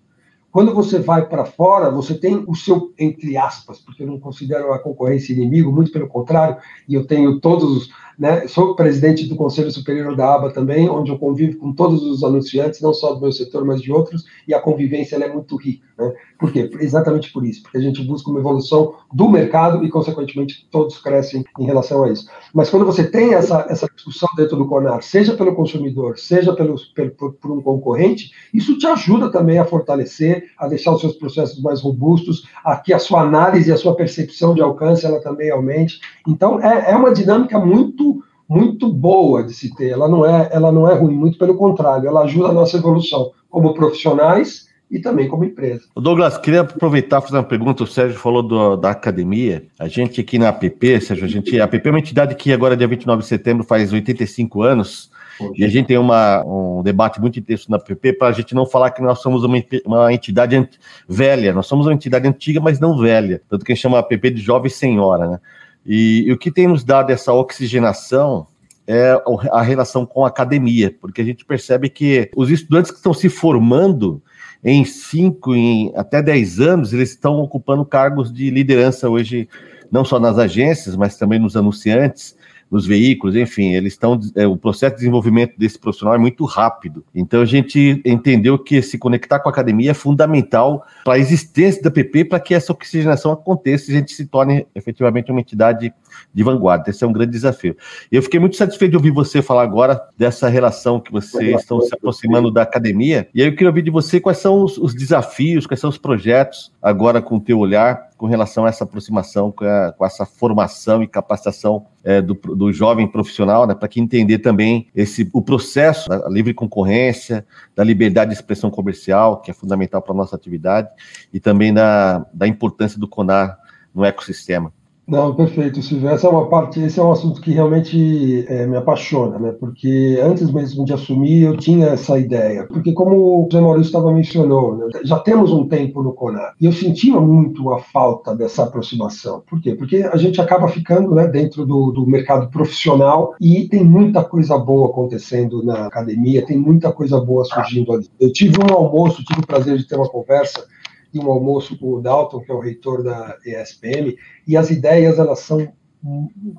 [0.50, 4.72] Quando você vai para fora, você tem o seu, entre aspas, porque eu não considero
[4.72, 6.56] a concorrência inimigo, muito pelo contrário,
[6.88, 7.90] e eu tenho todos os.
[8.18, 12.24] Né, sou presidente do Conselho Superior da ABA também, onde eu convivo com todos os
[12.24, 15.86] anunciantes, não só do meu setor, mas de outros, e a convivência é muito rica.
[15.96, 16.12] Né?
[16.36, 16.68] Por quê?
[16.80, 21.44] Exatamente por isso, porque a gente busca uma evolução do mercado e, consequentemente, todos crescem
[21.58, 22.28] em relação a isso.
[22.52, 26.74] Mas quando você tem essa, essa discussão dentro do CONAR, seja pelo consumidor, seja pelo,
[26.94, 31.14] pelo, por, por um concorrente, isso te ajuda também a fortalecer a deixar os seus
[31.14, 35.20] processos mais robustos, a que a sua análise e a sua percepção de alcance ela
[35.20, 36.00] também aumente.
[36.26, 38.07] Então, é, é uma dinâmica muito
[38.48, 39.90] muito boa de se ter.
[39.90, 43.32] Ela não é ela não é ruim, muito pelo contrário, ela ajuda a nossa evolução
[43.50, 45.82] como profissionais e também como empresa.
[45.94, 47.84] Douglas, queria aproveitar e fazer uma pergunta.
[47.84, 49.66] O Sérgio falou do, da academia.
[49.78, 52.76] A gente aqui na APP, Sérgio, a gente, a APP é uma entidade que agora,
[52.76, 55.10] dia 29 de setembro, faz 85 anos.
[55.54, 58.66] E a gente tem uma, um debate muito intenso na PP para a gente não
[58.66, 60.68] falar que nós somos uma, uma entidade
[61.08, 61.52] velha.
[61.52, 63.40] Nós somos uma entidade antiga, mas não velha.
[63.48, 65.40] Tanto que a gente chama a PP de jovem senhora, né?
[65.84, 68.46] E, e o que tem nos dado essa oxigenação
[68.86, 69.20] é
[69.52, 73.28] a relação com a academia, porque a gente percebe que os estudantes que estão se
[73.28, 74.22] formando
[74.64, 79.48] em 5, em até 10 anos, eles estão ocupando cargos de liderança hoje,
[79.92, 82.34] não só nas agências, mas também nos anunciantes
[82.70, 84.18] nos veículos, enfim, eles estão.
[84.34, 87.04] É, o processo de desenvolvimento desse profissional é muito rápido.
[87.14, 91.82] Então a gente entendeu que se conectar com a academia é fundamental para a existência
[91.82, 95.92] da PP, para que essa oxigenação aconteça e a gente se torne efetivamente uma entidade
[96.34, 96.90] de vanguarda.
[96.90, 97.76] Esse é um grande desafio.
[98.12, 101.94] Eu fiquei muito satisfeito de ouvir você falar agora dessa relação que vocês estão se
[101.94, 103.28] aproximando da academia.
[103.34, 105.98] E aí eu queria ouvir de você quais são os, os desafios, quais são os
[105.98, 110.26] projetos agora com o teu olhar com relação a essa aproximação, com, a, com essa
[110.26, 115.40] formação e capacitação é, do, do, jovem profissional, né, para que entender também esse, o
[115.40, 120.34] processo da livre concorrência, da liberdade de expressão comercial, que é fundamental para a nossa
[120.34, 120.88] atividade,
[121.32, 123.56] e também da, da importância do CONAR
[123.94, 124.72] no ecossistema.
[125.08, 126.10] Não, perfeito, Silvio.
[126.10, 129.52] Essa é uma parte, esse é um assunto que realmente é, me apaixona, né?
[129.52, 132.66] Porque antes mesmo de assumir, eu tinha essa ideia.
[132.66, 134.86] Porque, como o Zé Maurício estava mencionou, né?
[135.04, 136.54] já temos um tempo no CONAR.
[136.60, 139.42] E eu sentia muito a falta dessa aproximação.
[139.48, 139.74] Por quê?
[139.74, 144.58] Porque a gente acaba ficando né, dentro do, do mercado profissional e tem muita coisa
[144.58, 148.06] boa acontecendo na academia, tem muita coisa boa surgindo ali.
[148.20, 150.66] Eu tive um almoço, tive o prazer de ter uma conversa
[151.12, 154.16] e um almoço com o Dalton, que é o reitor da ESPM,
[154.46, 155.68] e as ideias elas são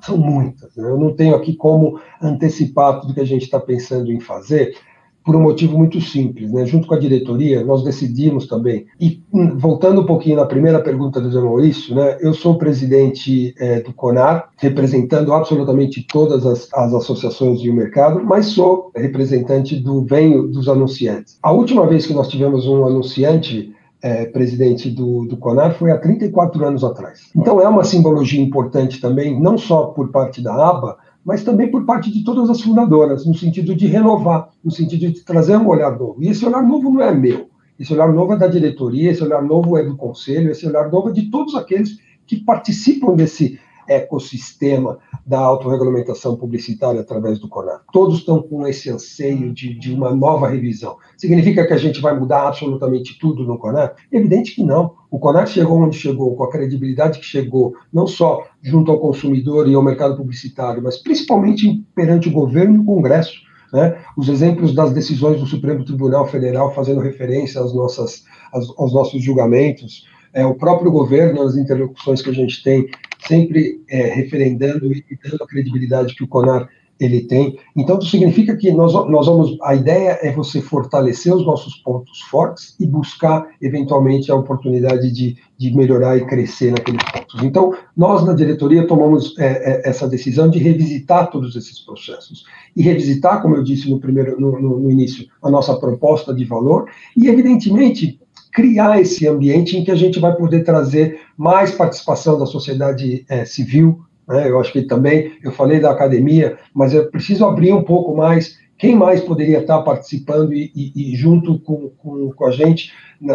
[0.02, 0.76] são muitas.
[0.76, 0.90] Né?
[0.90, 4.76] Eu não tenho aqui como antecipar tudo que a gente está pensando em fazer,
[5.24, 6.50] por um motivo muito simples.
[6.52, 6.64] Né?
[6.64, 11.20] Junto com a diretoria, nós decidimos também, e hum, voltando um pouquinho na primeira pergunta
[11.20, 12.18] do Zé Maurício, né?
[12.20, 18.46] eu sou presidente é, do CONAR, representando absolutamente todas as, as associações de mercado, mas
[18.46, 21.38] sou representante do venho dos anunciantes.
[21.42, 25.98] A última vez que nós tivemos um anunciante é, presidente do, do CONAR foi há
[25.98, 27.30] 34 anos atrás.
[27.36, 31.84] Então é uma simbologia importante também, não só por parte da ABA, mas também por
[31.84, 35.98] parte de todas as fundadoras, no sentido de renovar, no sentido de trazer um olhar
[35.98, 36.16] novo.
[36.22, 39.42] E esse olhar novo não é meu, esse olhar novo é da diretoria, esse olhar
[39.42, 43.58] novo é do conselho, esse olhar novo é de todos aqueles que participam desse
[43.90, 47.82] ecossistema da autorregulamentação publicitária através do CONAR.
[47.92, 50.96] Todos estão com esse anseio de, de uma nova revisão.
[51.18, 53.96] Significa que a gente vai mudar absolutamente tudo no CONAR?
[54.12, 54.94] Evidente que não.
[55.10, 59.68] O CONAR chegou onde chegou, com a credibilidade que chegou, não só junto ao consumidor
[59.68, 63.40] e ao mercado publicitário, mas principalmente perante o governo e o Congresso.
[63.72, 63.98] Né?
[64.16, 70.06] Os exemplos das decisões do Supremo Tribunal Federal fazendo referência às nossas, aos nossos julgamentos,
[70.32, 72.88] é, o próprio governo, nas interlocuções que a gente tem,
[73.26, 76.68] sempre é, referendando e dando a credibilidade que o CONAR
[77.00, 77.58] ele tem.
[77.74, 79.56] Então, isso significa que nós, nós vamos.
[79.62, 85.36] A ideia é você fortalecer os nossos pontos fortes e buscar, eventualmente, a oportunidade de,
[85.56, 87.42] de melhorar e crescer naqueles pontos.
[87.42, 92.44] Então, nós, na diretoria, tomamos é, é, essa decisão de revisitar todos esses processos.
[92.76, 96.44] E revisitar, como eu disse no, primeiro, no, no, no início, a nossa proposta de
[96.44, 98.20] valor e, evidentemente,
[98.52, 103.44] criar esse ambiente em que a gente vai poder trazer mais participação da sociedade é,
[103.44, 104.00] civil.
[104.28, 104.48] Né?
[104.48, 108.58] Eu acho que também, eu falei da academia, mas eu preciso abrir um pouco mais.
[108.80, 112.90] Quem mais poderia estar participando e, e, e junto com, com, com a gente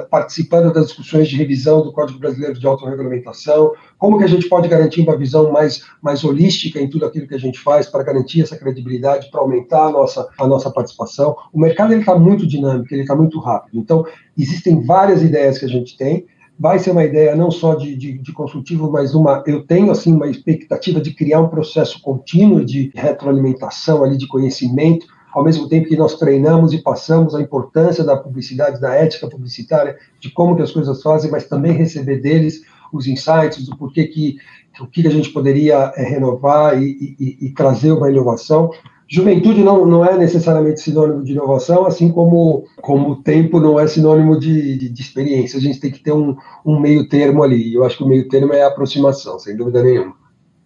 [0.09, 4.67] participando das discussões de revisão do Código Brasileiro de Autorregulamentação, como que a gente pode
[4.67, 8.41] garantir uma visão mais, mais holística em tudo aquilo que a gente faz para garantir
[8.41, 11.35] essa credibilidade, para aumentar a nossa, a nossa participação.
[11.53, 13.77] O mercado está muito dinâmico, ele está muito rápido.
[13.77, 14.03] Então,
[14.35, 16.25] existem várias ideias que a gente tem,
[16.59, 20.11] vai ser uma ideia não só de, de, de, consultivo, mas uma, eu tenho assim
[20.11, 25.89] uma expectativa de criar um processo contínuo de retroalimentação ali de conhecimento ao mesmo tempo
[25.89, 30.61] que nós treinamos e passamos a importância da publicidade, da ética publicitária, de como que
[30.61, 32.61] as coisas fazem, mas também receber deles
[32.93, 34.37] os insights do porquê que
[34.79, 38.71] o que a gente poderia é, renovar e, e, e, trazer uma inovação.
[39.09, 43.87] Juventude não, não é necessariamente sinônimo de inovação, assim como, como o tempo não é
[43.87, 45.59] sinônimo de, de, de experiência.
[45.59, 47.73] A gente tem que ter um, um meio termo ali.
[47.73, 50.24] Eu acho que o meio termo é a aproximação, sem dúvida nenhuma.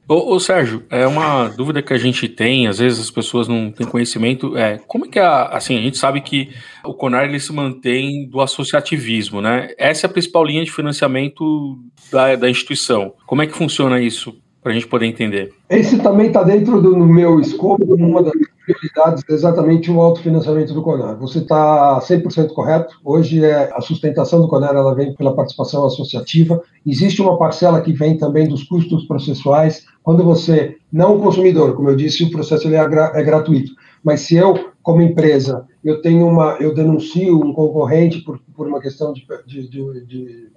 [0.09, 3.71] Ô, ô, Sérgio, é uma dúvida que a gente tem, às vezes as pessoas não
[3.71, 6.49] têm conhecimento, é como é que a, assim, a gente sabe que
[6.83, 9.69] o CONAR ele se mantém do associativismo, né?
[9.77, 11.77] Essa é a principal linha de financiamento
[12.11, 13.13] da, da instituição.
[13.27, 15.53] Como é que funciona isso para a gente poder entender?
[15.69, 18.33] Esse também está dentro do meu escopo, uma das
[18.73, 21.17] prioridades é exatamente o autofinanciamento do CONAR.
[21.19, 22.99] Você está 100% correto.
[23.03, 26.61] Hoje é, a sustentação do CONAR ela vem pela participação associativa.
[26.85, 29.85] Existe uma parcela que vem também dos custos processuais.
[30.03, 33.71] Quando você, não consumidor, como eu disse, o processo ele é, gra, é gratuito.
[34.03, 38.79] Mas se eu, como empresa, eu tenho uma, eu denuncio um concorrente por, por uma
[38.79, 40.47] questão de, de, de, de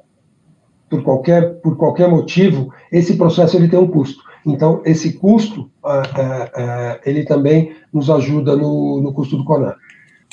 [0.88, 4.22] por qualquer, por qualquer motivo, esse processo ele tem um custo.
[4.44, 9.76] Então, esse custo, é, é, ele também nos ajuda no, no custo do CONAR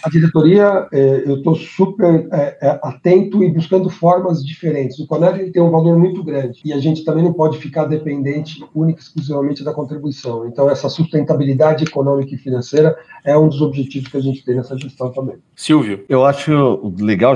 [0.04, 5.00] a diretoria, é, eu estou super é, é, atento e buscando formas diferentes.
[5.00, 7.86] O CONER ele tem um valor muito grande e a gente também não pode ficar
[7.86, 10.48] dependente única e exclusivamente da contribuição.
[10.48, 14.78] Então, essa sustentabilidade econômica e financeira é um dos objetivos que a gente tem nessa
[14.78, 15.36] gestão também.
[15.56, 16.06] Silvio.
[16.08, 17.36] Eu acho legal,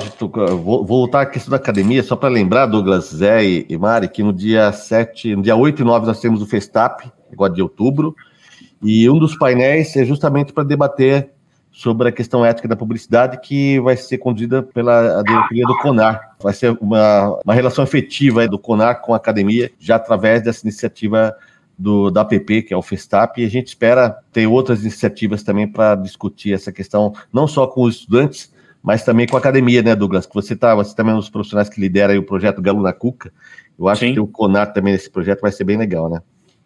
[0.64, 4.32] vou voltar à questão da academia, só para lembrar, Douglas, Zé e Mari, que no
[4.32, 8.16] dia 7, no dia 8 e 9 nós temos o Festap, agora de outubro,
[8.82, 11.33] e um dos painéis é justamente para debater
[11.74, 16.36] sobre a questão ética da publicidade que vai ser conduzida pela diretoria do CONAR.
[16.40, 21.36] Vai ser uma, uma relação efetiva do CONAR com a academia, já através dessa iniciativa
[21.78, 25.68] do, da APP, que é o Festap, e a gente espera ter outras iniciativas também
[25.68, 29.96] para discutir essa questão, não só com os estudantes, mas também com a academia, né,
[29.96, 30.28] Douglas?
[30.28, 32.94] Que você tá, você também é um dos profissionais que lidera o projeto Galo na
[32.94, 33.34] Cuca.
[33.80, 34.14] Eu acho Sim.
[34.14, 36.22] que o CONAR também nesse projeto vai ser bem legal, né?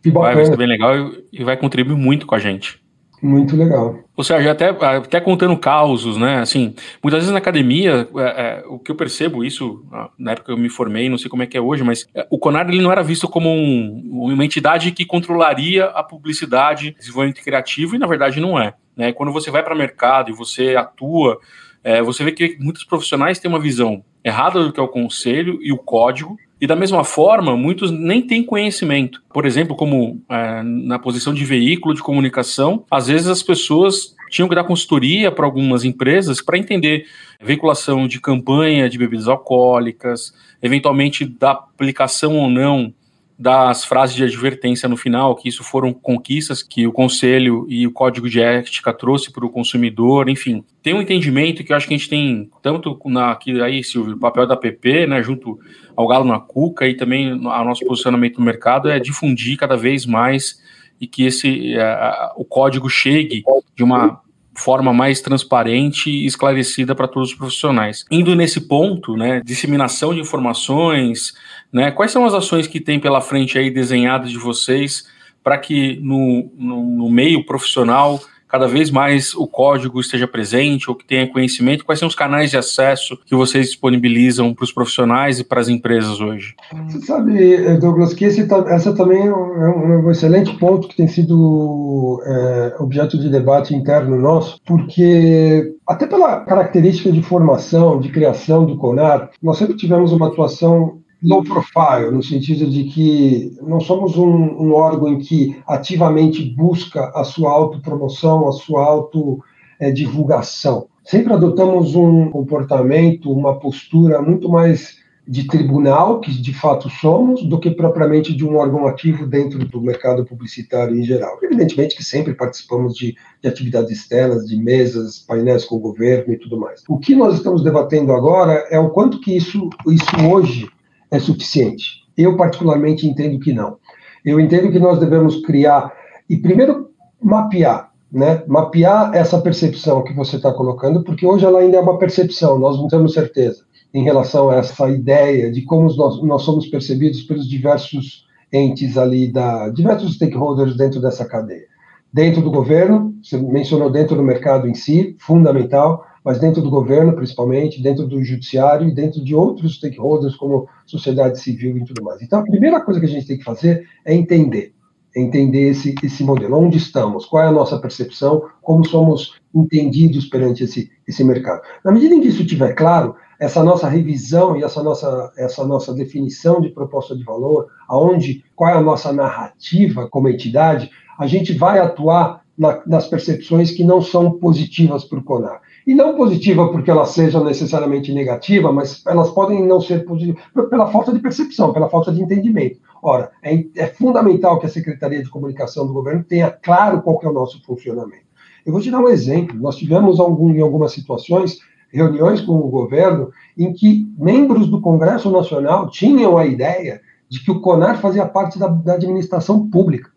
[0.06, 2.82] Vai, vai ser bem legal e vai contribuir muito com a gente.
[3.22, 4.00] Muito legal.
[4.16, 6.40] Ou seja, até, até contando causos, né?
[6.40, 10.48] Assim, muitas vezes na academia, é, é, o que eu percebo, isso ah, na época
[10.48, 12.68] que eu me formei, não sei como é que é hoje, mas é, o CONAR
[12.68, 18.00] ele não era visto como um, uma entidade que controlaria a publicidade, desenvolvimento criativo, e
[18.00, 18.76] na verdade não é.
[18.96, 19.12] Né?
[19.12, 21.40] Quando você vai para o mercado e você atua,
[21.84, 25.58] é, você vê que muitos profissionais têm uma visão errada do que é o conselho
[25.62, 29.22] e o código, e da mesma forma, muitos nem têm conhecimento.
[29.32, 34.50] Por exemplo, como é, na posição de veículo de comunicação, às vezes as pessoas tinham
[34.50, 37.06] que dar consultoria para algumas empresas para entender
[37.40, 42.94] veiculação de campanha de bebidas alcoólicas, eventualmente da aplicação ou não
[43.40, 47.92] das frases de advertência no final, que isso foram conquistas que o Conselho e o
[47.92, 50.64] Código de Ética trouxe para o consumidor, enfim.
[50.82, 54.16] Tem um entendimento que eu acho que a gente tem, tanto na, aqui aí, Silvio,
[54.16, 55.60] o papel da PP, né, junto
[55.96, 60.06] ao Galo na Cuca, e também o nosso posicionamento no mercado é difundir cada vez
[60.06, 60.60] mais
[61.00, 63.44] e que esse uh, o código chegue
[63.76, 64.20] de uma
[64.58, 68.06] forma mais transparente e esclarecida para todos os profissionais.
[68.10, 71.34] Indo nesse ponto, né, disseminação de informações,
[71.72, 75.08] né, quais são as ações que tem pela frente aí desenhadas de vocês
[75.44, 80.96] para que no, no, no meio profissional cada vez mais o código esteja presente ou
[80.96, 81.86] que tenha conhecimento?
[81.86, 85.68] Quais são os canais de acesso que vocês disponibilizam para os profissionais e para as
[85.68, 86.56] empresas hoje?
[86.88, 91.08] Você sabe, Douglas, que esse, essa também é um, é um excelente ponto que tem
[91.08, 98.66] sido é, objeto de debate interno nosso, porque até pela característica de formação, de criação
[98.66, 104.18] do CONAR, nós sempre tivemos uma atuação low profile, no sentido de que não somos
[104.18, 110.88] um, um órgão em que ativamente busca a sua autopromoção, a sua autodivulgação.
[110.94, 117.44] É, Sempre adotamos um comportamento, uma postura muito mais de tribunal, que de fato somos,
[117.44, 121.38] do que propriamente de um órgão ativo dentro do mercado publicitário em geral.
[121.44, 126.38] Evidentemente que sempre participamos de, de, atividades externas, de mesas, painéis com o governo e
[126.38, 126.82] tudo mais.
[126.88, 130.70] O que nós estamos debatendo agora é o quanto que isso, isso hoje
[131.12, 132.06] é suficiente.
[132.18, 133.78] Eu, particularmente, entendo que não.
[134.26, 135.94] Eu entendo que nós devemos criar
[136.30, 136.90] e, primeiro,
[137.22, 137.92] mapear.
[138.12, 138.44] Né?
[138.48, 142.78] Mapear essa percepção que você está colocando, porque hoje ela ainda é uma percepção, nós
[142.78, 147.48] não temos certeza em relação a essa ideia de como nós, nós somos percebidos pelos
[147.48, 151.66] diversos entes ali, da, diversos stakeholders dentro dessa cadeia.
[152.12, 157.14] Dentro do governo, você mencionou dentro do mercado em si, fundamental, mas dentro do governo,
[157.14, 162.22] principalmente, dentro do judiciário e dentro de outros stakeholders, como sociedade civil e tudo mais.
[162.22, 164.74] Então, a primeira coisa que a gente tem que fazer é entender,
[165.16, 170.26] é entender esse, esse modelo, onde estamos, qual é a nossa percepção, como somos entendidos
[170.26, 171.62] perante esse, esse mercado.
[171.84, 175.94] Na medida em que isso estiver claro, essa nossa revisão e essa nossa, essa nossa
[175.94, 181.54] definição de proposta de valor, aonde, qual é a nossa narrativa como entidade, a gente
[181.54, 185.62] vai atuar na, nas percepções que não são positivas para o CONAR.
[185.88, 190.92] E não positiva porque elas sejam necessariamente negativas, mas elas podem não ser positivas pela
[190.92, 192.78] falta de percepção, pela falta de entendimento.
[193.02, 197.28] Ora, é, é fundamental que a Secretaria de Comunicação do governo tenha claro qual é
[197.28, 198.28] o nosso funcionamento.
[198.66, 199.58] Eu vou te dar um exemplo.
[199.58, 205.32] Nós tivemos algum, em algumas situações reuniões com o governo em que membros do Congresso
[205.32, 210.12] Nacional tinham a ideia de que o CONAR fazia parte da, da administração pública.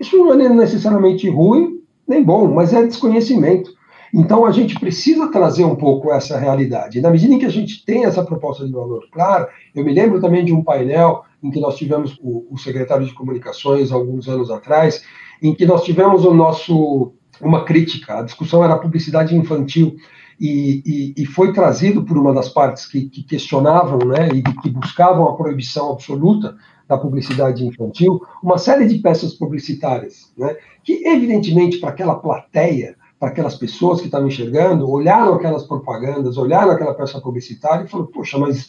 [0.00, 3.73] Isso não é necessariamente ruim nem bom, mas é desconhecimento.
[4.16, 7.00] Então, a gente precisa trazer um pouco essa realidade.
[7.00, 10.20] Na medida em que a gente tem essa proposta de valor clara, eu me lembro
[10.20, 14.52] também de um painel em que nós tivemos o, o secretário de Comunicações alguns anos
[14.52, 15.02] atrás,
[15.42, 18.20] em que nós tivemos o nosso uma crítica.
[18.20, 19.96] A discussão era publicidade infantil
[20.40, 24.70] e, e, e, foi trazido por uma das partes que, que questionavam, né, e que
[24.70, 26.56] buscavam a proibição absoluta
[26.88, 33.30] da publicidade infantil, uma série de peças publicitárias, né, que evidentemente para aquela plateia para
[33.30, 38.36] aquelas pessoas que estavam enxergando, olharam aquelas propagandas, olharam aquela peça publicitária e falaram, poxa,
[38.36, 38.68] mas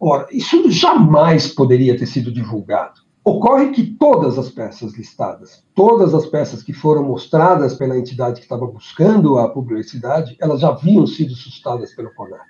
[0.00, 3.02] ora, isso jamais poderia ter sido divulgado.
[3.22, 8.46] Ocorre que todas as peças listadas, todas as peças que foram mostradas pela entidade que
[8.46, 12.46] estava buscando a publicidade, elas já haviam sido suscitadas pelo CONAR.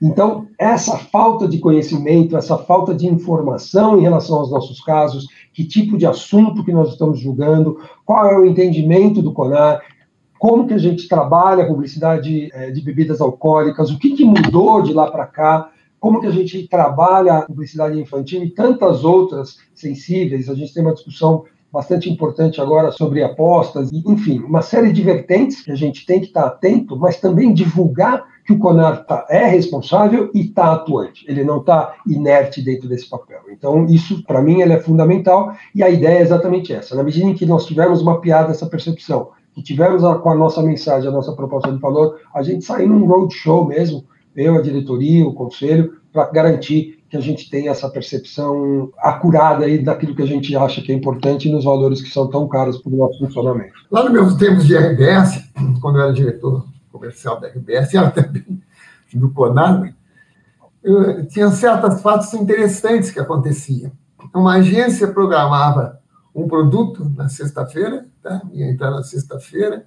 [0.00, 5.64] Então, essa falta de conhecimento, essa falta de informação em relação aos nossos casos, que
[5.64, 9.82] tipo de assunto que nós estamos julgando, qual é o entendimento do CONAR,
[10.44, 14.82] como que a gente trabalha a publicidade é, de bebidas alcoólicas, o que, que mudou
[14.82, 19.56] de lá para cá, como que a gente trabalha a publicidade infantil e tantas outras
[19.74, 20.50] sensíveis.
[20.50, 25.62] A gente tem uma discussão bastante importante agora sobre apostas, enfim, uma série de vertentes
[25.62, 29.46] que a gente tem que estar atento, mas também divulgar que o CONAR tá, é
[29.46, 31.24] responsável e está atuante.
[31.26, 33.40] Ele não está inerte dentro desse papel.
[33.50, 36.94] Então, isso, para mim, é fundamental e a ideia é exatamente essa.
[36.94, 40.62] Na medida em que nós tivermos mapeado essa percepção, que tivemos a, com a nossa
[40.62, 45.26] mensagem, a nossa proposta de valor, a gente sair num roadshow mesmo, eu, a diretoria,
[45.26, 50.26] o conselho, para garantir que a gente tenha essa percepção acurada aí daquilo que a
[50.26, 53.72] gente acha que é importante nos valores que são tão caros para o nosso funcionamento.
[53.90, 55.40] Lá nos meus tempos de RBS,
[55.80, 58.60] quando eu era diretor comercial da RBS, e era também
[59.14, 59.94] do CONAR,
[61.28, 63.92] tinha certos fatos interessantes que aconteciam.
[64.34, 66.00] Uma agência programava
[66.34, 68.42] um produto na sexta-feira, tá?
[68.52, 69.84] ia entrar na sexta-feira,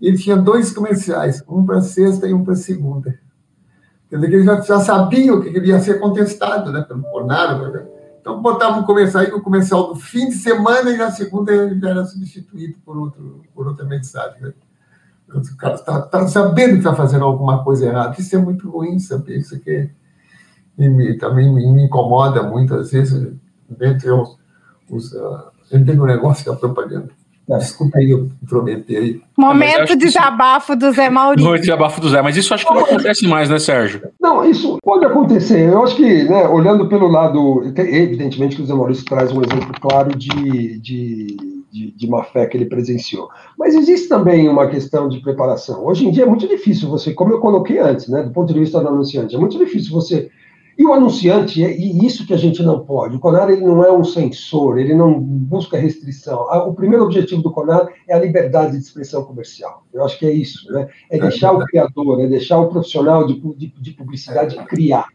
[0.00, 3.18] e ele tinha dois comerciais, um para sexta e um para segunda.
[4.08, 7.88] Quer dizer, que eles já, já sabiam que ele ia ser contestado né, pelo Bolsonaro.
[8.20, 11.90] Então, botavam um comercial, o comercial do fim de semana e na segunda ele já
[11.90, 14.40] era substituído por, outro, por outra mensagem.
[14.40, 14.52] Né?
[15.28, 18.16] O cara está tá sabendo que está fazendo alguma coisa errada.
[18.18, 19.38] Isso é muito ruim saber.
[19.38, 19.90] Isso aqui
[20.78, 23.34] e me, também me, me, incomoda muito, às vezes,
[23.68, 24.38] dentre os,
[24.88, 27.08] os uh, eu tenho um negócio que é propaganda.
[27.56, 29.20] Desculpa aí eu prometer aí.
[29.34, 31.46] Momento de desabafo do Zé Maurício.
[31.46, 34.02] Momento de desabafo do Zé, mas isso acho que não acontece mais, né, Sérgio?
[34.20, 35.72] Não, isso pode acontecer.
[35.72, 37.62] Eu acho que, né, olhando pelo lado.
[37.74, 41.36] Evidentemente que o Zé Maurício traz um exemplo claro de, de,
[41.72, 43.30] de, de má fé que ele presenciou.
[43.58, 45.86] Mas existe também uma questão de preparação.
[45.86, 48.60] Hoje em dia é muito difícil você, como eu coloquei antes, né, do ponto de
[48.60, 50.30] vista do anunciante, é muito difícil você
[50.78, 53.90] e o anunciante, e isso que a gente não pode, o CONAR ele não é
[53.90, 56.46] um censor, ele não busca restrição.
[56.68, 59.82] O primeiro objetivo do CONAR é a liberdade de expressão comercial.
[59.92, 60.88] Eu acho que é isso, né?
[61.10, 65.08] É deixar o criador, é deixar o profissional de, de, de publicidade criar,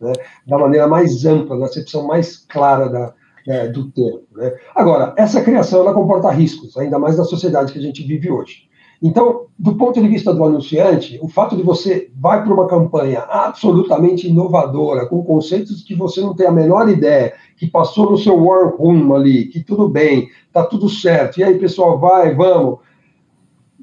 [0.00, 0.12] né?
[0.44, 3.14] da maneira mais ampla, na acepção mais clara da,
[3.46, 4.24] é, do termo.
[4.34, 4.52] Né?
[4.74, 8.68] Agora, essa criação ela comporta riscos, ainda mais na sociedade que a gente vive hoje.
[9.02, 13.20] Então, do ponto de vista do anunciante, o fato de você vai para uma campanha
[13.28, 18.36] absolutamente inovadora, com conceitos que você não tem a menor ideia, que passou no seu
[18.42, 22.78] war room ali, que tudo bem, tá tudo certo, e aí pessoal, vai, vamos.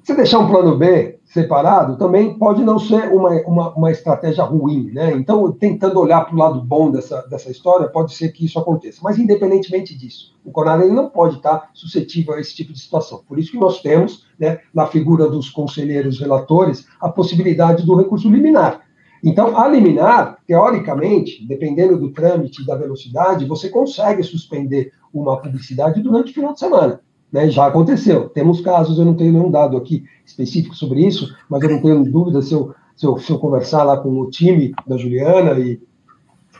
[0.02, 4.92] Você deixar um plano B, separado também pode não ser uma, uma, uma estratégia ruim,
[4.92, 5.14] né?
[5.14, 9.00] Então, tentando olhar para o lado bom dessa, dessa história, pode ser que isso aconteça.
[9.02, 13.24] Mas, independentemente disso, o CONAR ele não pode estar suscetível a esse tipo de situação.
[13.26, 18.30] Por isso que nós temos, né, na figura dos conselheiros relatores, a possibilidade do recurso
[18.30, 18.82] liminar.
[19.24, 26.02] Então, a liminar, teoricamente, dependendo do trâmite e da velocidade, você consegue suspender uma publicidade
[26.02, 27.00] durante o final de semana.
[27.32, 28.28] Né, já aconteceu.
[28.30, 32.04] Temos casos, eu não tenho nenhum dado aqui específico sobre isso, mas eu não tenho
[32.04, 35.82] dúvida se eu, se eu, se eu conversar lá com o time da Juliana e,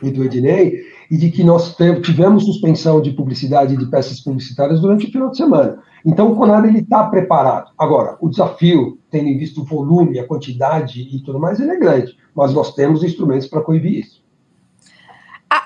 [0.02, 5.06] e do Ednei, e de que nós tivemos suspensão de publicidade de peças publicitárias durante
[5.06, 5.78] o final de semana.
[6.06, 7.70] Então, o Conar está preparado.
[7.76, 11.78] Agora, o desafio, tendo em vista o volume, a quantidade e tudo mais, ele é
[11.78, 14.22] grande, mas nós temos instrumentos para coibir isso.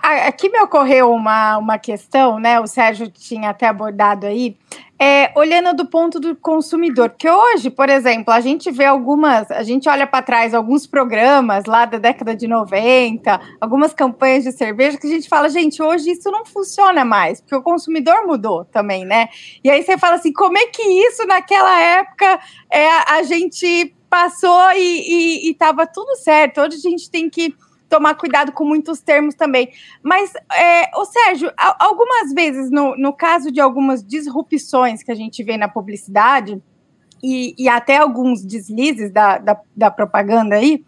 [0.03, 2.59] Aqui me ocorreu uma, uma questão, né?
[2.59, 4.57] O Sérgio tinha até abordado aí,
[4.99, 9.63] é, olhando do ponto do consumidor, porque hoje, por exemplo, a gente vê algumas, a
[9.63, 14.97] gente olha para trás alguns programas lá da década de 90, algumas campanhas de cerveja
[14.97, 19.05] que a gente fala, gente, hoje isso não funciona mais, porque o consumidor mudou também,
[19.05, 19.29] né?
[19.63, 22.41] E aí você fala assim, como é que isso naquela época
[22.73, 26.61] é, a gente passou e estava tudo certo?
[26.63, 27.55] Hoje a gente tem que
[27.89, 29.71] tomar cuidado com muitos termos também.
[30.03, 35.43] Mas, é, ô Sérgio, algumas vezes, no, no caso de algumas disrupções que a gente
[35.43, 36.61] vê na publicidade,
[37.23, 40.85] e, e até alguns deslizes da, da, da propaganda aí,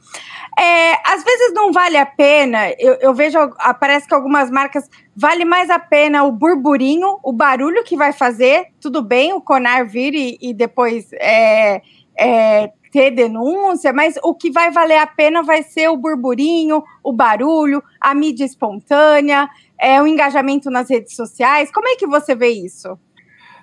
[0.58, 3.38] é, às vezes não vale a pena, eu, eu vejo,
[3.80, 8.66] parece que algumas marcas, vale mais a pena o burburinho, o barulho que vai fazer,
[8.80, 11.80] tudo bem, o Conar vir e, e depois é,
[12.18, 17.12] é, ter denúncia, mas o que vai valer a pena vai ser o burburinho, o
[17.12, 19.48] barulho, a mídia espontânea,
[19.80, 21.70] é, o engajamento nas redes sociais.
[21.72, 22.98] Como é que você vê isso?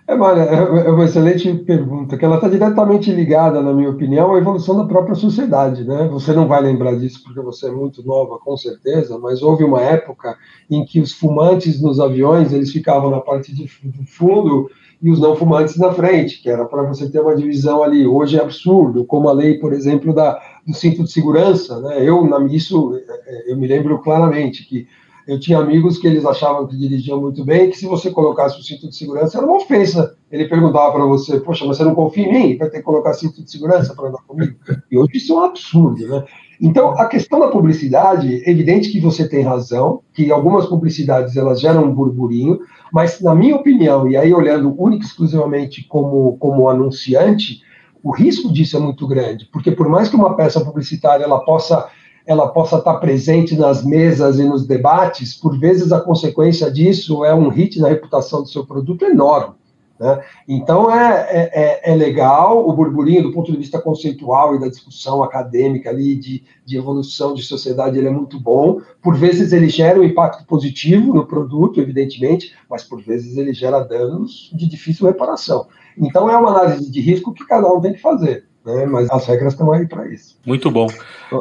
[0.07, 4.35] É, Maria, é, é uma excelente pergunta, que ela está diretamente ligada, na minha opinião,
[4.35, 5.83] à evolução da própria sociedade.
[5.83, 6.07] Né?
[6.11, 9.81] Você não vai lembrar disso porque você é muito nova, com certeza, mas houve uma
[9.81, 10.37] época
[10.69, 14.69] em que os fumantes nos aviões eles ficavam na parte de, do fundo
[15.01, 18.07] e os não fumantes na frente, que era para você ter uma divisão ali.
[18.07, 21.79] Hoje é absurdo, como a lei, por exemplo, da, do cinto de segurança.
[21.81, 22.07] Né?
[22.07, 24.87] Eu, isso, é, eu me lembro claramente que
[25.27, 28.63] eu tinha amigos que eles achavam que dirigiam muito bem, que se você colocasse o
[28.63, 30.15] cinto de segurança era uma ofensa.
[30.31, 32.57] Ele perguntava para você, poxa, mas você não confia em mim?
[32.57, 34.55] Vai ter que colocar cinto de segurança para andar comigo?
[34.91, 36.23] E hoje isso é um absurdo, né?
[36.61, 41.59] Então, a questão da publicidade, é evidente que você tem razão, que algumas publicidades elas
[41.59, 42.59] geram um burburinho,
[42.91, 47.61] mas na minha opinião, e aí olhando única e exclusivamente como, como anunciante,
[48.03, 51.89] o risco disso é muito grande, porque por mais que uma peça publicitária ela possa
[52.27, 57.35] ela possa estar presente nas mesas e nos debates, por vezes a consequência disso é
[57.35, 59.53] um hit na reputação do seu produto enorme.
[59.99, 60.21] Né?
[60.47, 64.67] Então é, é, é, é, legal o burburinho do ponto de vista conceitual e da
[64.67, 68.81] discussão acadêmica ali de, de evolução de sociedade, ele é muito bom.
[69.01, 73.79] Por vezes ele gera um impacto positivo no produto, evidentemente, mas por vezes ele gera
[73.79, 75.67] danos de difícil reparação.
[75.97, 78.85] Então é uma análise de risco que cada um tem que fazer, né?
[78.85, 80.37] mas as regras estão aí para isso.
[80.45, 80.87] Muito bom.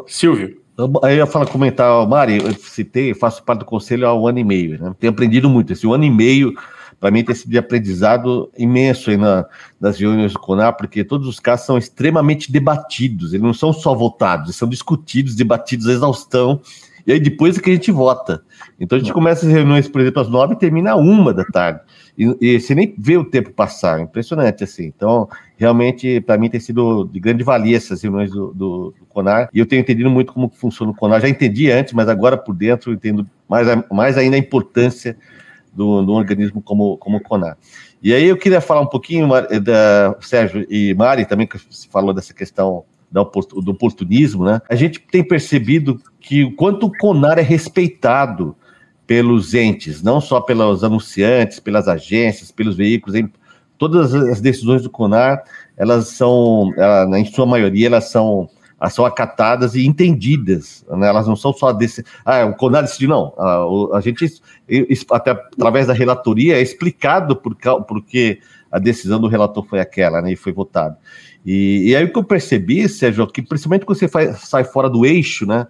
[0.07, 0.63] Silvio.
[1.03, 4.39] Aí eu ia falar, comentar, Mari, eu citei, faço parte do conselho há um ano
[4.39, 4.93] e meio, né?
[4.99, 5.71] Tenho aprendido muito.
[5.71, 6.53] Esse um ano e meio
[6.99, 9.45] para mim tem sido de aprendizado imenso aí na,
[9.79, 13.93] nas reuniões do CONAR, porque todos os casos são extremamente debatidos, eles não são só
[13.93, 16.61] votados, eles são discutidos, debatidos a exaustão,
[17.05, 18.43] e aí depois é que a gente vota.
[18.79, 21.45] Então a gente começa as reuniões, por exemplo, às nove e termina às uma da
[21.45, 21.81] tarde.
[22.17, 24.85] E, e, você nem vê o tempo passar, impressionante assim.
[24.85, 29.49] Então, realmente, para mim tem sido de grande valia essas reuniões do, do, do, CONAR,
[29.53, 31.21] e eu tenho entendido muito como funciona o CONAR.
[31.21, 35.17] Já entendi antes, mas agora por dentro eu entendo mais, mais ainda a importância
[35.75, 37.57] do, do organismo como, como o CONAR.
[38.01, 39.27] E aí eu queria falar um pouquinho,
[39.61, 44.61] da Sérgio e Mari, também que você falou dessa questão do oportunismo, né?
[44.69, 48.55] A gente tem percebido que o quanto o CONAR é respeitado
[49.07, 53.31] pelos entes, não só pelos anunciantes, pelas agências, pelos veículos, em,
[53.77, 55.43] todas as decisões do CONAR,
[55.77, 58.49] elas são, ela, em sua maioria, elas são
[58.93, 61.07] são acatadas e entendidas, né?
[61.07, 62.03] elas não são só desse.
[62.23, 63.33] Ah, o CONAR decidiu, não.
[63.37, 64.25] A, a gente,
[65.11, 67.55] até através da relatoria, é explicado por,
[67.87, 68.39] porque
[68.71, 70.33] a decisão do relator foi aquela, né?
[70.33, 70.97] E foi votada.
[71.45, 74.89] E, e aí o que eu percebi, Sérgio, que principalmente quando você faz, sai fora
[74.89, 75.67] do eixo, né?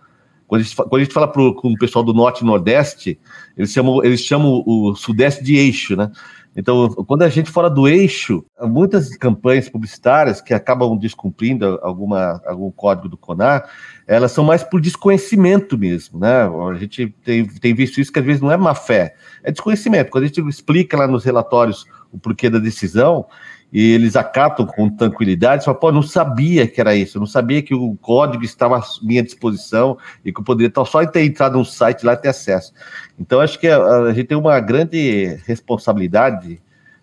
[0.47, 3.20] Quando a gente, quando a gente fala pro, com o pessoal do Norte e Nordeste,
[3.57, 6.11] eles chamam, eles chamam o Sudeste de eixo, né?
[6.56, 12.72] Então, quando a gente fora do eixo, muitas campanhas publicitárias que acabam descumprindo alguma, algum
[12.72, 13.70] código do CONAR,
[14.08, 16.43] elas são mais por desconhecimento mesmo, né?
[16.43, 20.10] A gente tem, tem visto isso que às vezes não é má fé, é desconhecimento.
[20.10, 21.86] Quando a gente explica lá nos relatórios
[22.16, 23.26] o porquê da decisão,
[23.72, 27.76] e eles acatam com tranquilidade, falam, pô, não sabia que era isso, não sabia que
[27.76, 32.05] o código estava à minha disposição e que eu poderia só ter entrado no site
[32.05, 32.74] lá e ter acesso.
[33.20, 36.61] Então, acho que a, a gente tem uma grande responsabilidade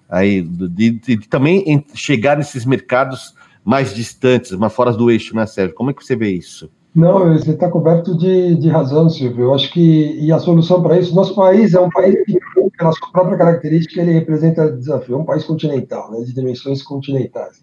[0.09, 3.35] aí de, de, de também chegar nesses mercados
[3.65, 5.75] mais distantes, mais fora do eixo, né, Sérgio?
[5.75, 6.71] Como é que você vê isso?
[6.95, 9.45] Não, você está coberto de, de razão, Silvio.
[9.45, 12.39] Eu acho que e a solução para isso, nosso país é um país que,
[12.77, 15.15] pela sua própria característica, ele representa desafio.
[15.15, 17.63] É um país continental, né, de dimensões continentais.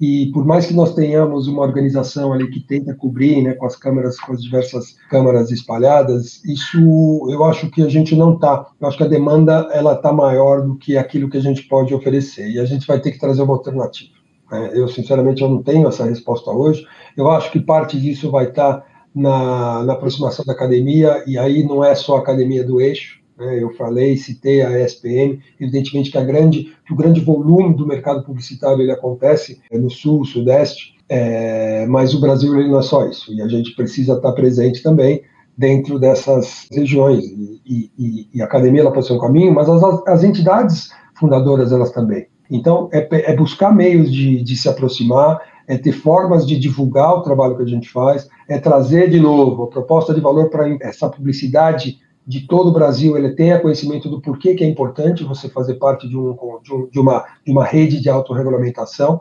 [0.00, 3.76] E por mais que nós tenhamos uma organização ali que tenta cobrir, né, com as
[3.76, 8.66] câmeras, com as diversas câmaras espalhadas, isso eu acho que a gente não está.
[8.80, 11.94] Eu acho que a demanda ela está maior do que aquilo que a gente pode
[11.94, 12.50] oferecer.
[12.50, 14.21] E a gente vai ter que trazer uma alternativa.
[14.52, 16.86] É, eu, sinceramente, eu não tenho essa resposta hoje.
[17.16, 18.84] Eu acho que parte disso vai estar
[19.14, 23.20] na, na aproximação da academia, e aí não é só a academia do eixo.
[23.38, 23.62] Né?
[23.62, 28.22] Eu falei, citei a ESPM, evidentemente que, a grande, que o grande volume do mercado
[28.24, 33.32] publicitário ele acontece no sul, sudeste, é, mas o Brasil ele não é só isso,
[33.34, 35.22] e a gente precisa estar presente também
[35.56, 37.24] dentro dessas regiões.
[37.24, 41.72] E, e, e a academia ela pode ser um caminho, mas as, as entidades fundadoras
[41.72, 42.26] elas também.
[42.52, 47.22] Então, é, é buscar meios de, de se aproximar, é ter formas de divulgar o
[47.22, 51.08] trabalho que a gente faz, é trazer de novo a proposta de valor para essa
[51.08, 55.74] publicidade de todo o Brasil, ele tenha conhecimento do porquê que é importante você fazer
[55.74, 59.20] parte de, um, de, um, de uma, de uma rede de autorregulamentação,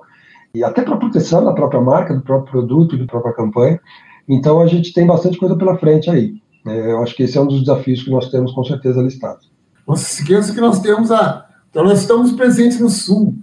[0.54, 3.80] e até para proteção da própria marca, do próprio produto, da própria campanha.
[4.28, 6.34] Então, a gente tem bastante coisa pela frente aí.
[6.68, 9.50] É, eu acho que esse é um dos desafios que nós temos com certeza listados.
[9.88, 13.34] Não se esqueça que nós temos a, então, nós estamos presentes no Sul.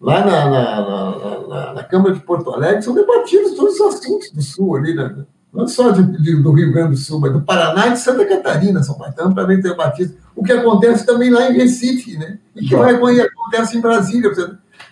[0.00, 4.40] Lá na, na, na, na Câmara de Porto Alegre são debatidos todos os assuntos do
[4.40, 5.26] Sul ali, né?
[5.52, 8.24] não só de, de, do Rio Grande do Sul, mas do Paraná e de Santa
[8.24, 10.14] Catarina, são bastante também debatidos.
[10.34, 12.38] O que acontece também lá em Recife, né?
[12.54, 14.30] E que vai, acontece em Brasília.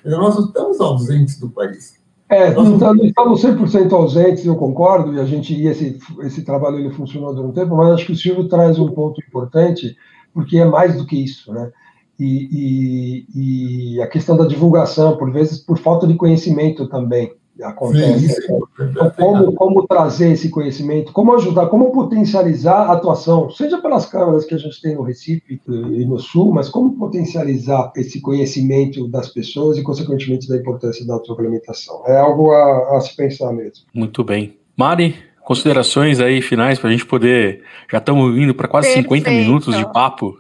[0.05, 1.97] Nós não estamos ausentes do país.
[2.29, 6.91] É, não estamos 100% ausentes, eu concordo, e a gente e esse, esse trabalho ele
[6.91, 9.97] funcionou durante um tempo, mas acho que o Silvio traz um ponto importante,
[10.35, 11.71] porque é mais do que isso, né?
[12.19, 18.29] E, e, e, a questão da divulgação, por vezes por falta de conhecimento também acontece.
[18.29, 24.07] Sim, então, como, como trazer esse conhecimento, como ajudar, como potencializar a atuação, seja pelas
[24.07, 29.09] câmeras que a gente tem no Recife e no Sul, mas como potencializar esse conhecimento
[29.09, 32.03] das pessoas e, consequentemente, da importância da autorregulamentação.
[32.07, 33.85] É algo a, a se pensar mesmo.
[33.93, 34.57] Muito bem.
[34.77, 37.63] Mari, considerações aí finais para a gente poder.
[37.91, 39.09] Já estamos indo para quase Perfeito.
[39.09, 40.39] 50 minutos de papo.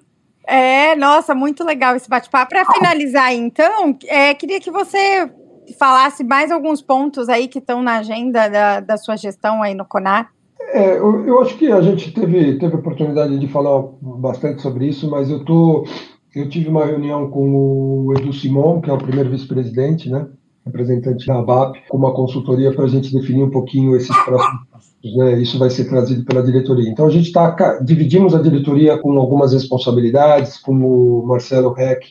[0.48, 2.48] É, nossa, muito legal esse bate-papo.
[2.48, 5.30] Para finalizar, então, é, queria que você
[5.78, 9.84] falasse mais alguns pontos aí que estão na agenda da, da sua gestão aí no
[9.84, 10.30] CONAR.
[10.72, 15.10] É, eu, eu, acho que a gente teve, teve oportunidade de falar bastante sobre isso,
[15.10, 15.86] mas eu tô,
[16.34, 20.26] eu tive uma reunião com o Edu Simon, que é o primeiro vice-presidente, né,
[20.64, 24.62] representante da ABAP, com uma consultoria para a gente definir um pouquinho esses próximos
[25.04, 26.90] né, isso vai ser trazido pela diretoria.
[26.90, 32.06] Então a gente está dividimos a diretoria com algumas responsabilidades, com o Marcelo Reck,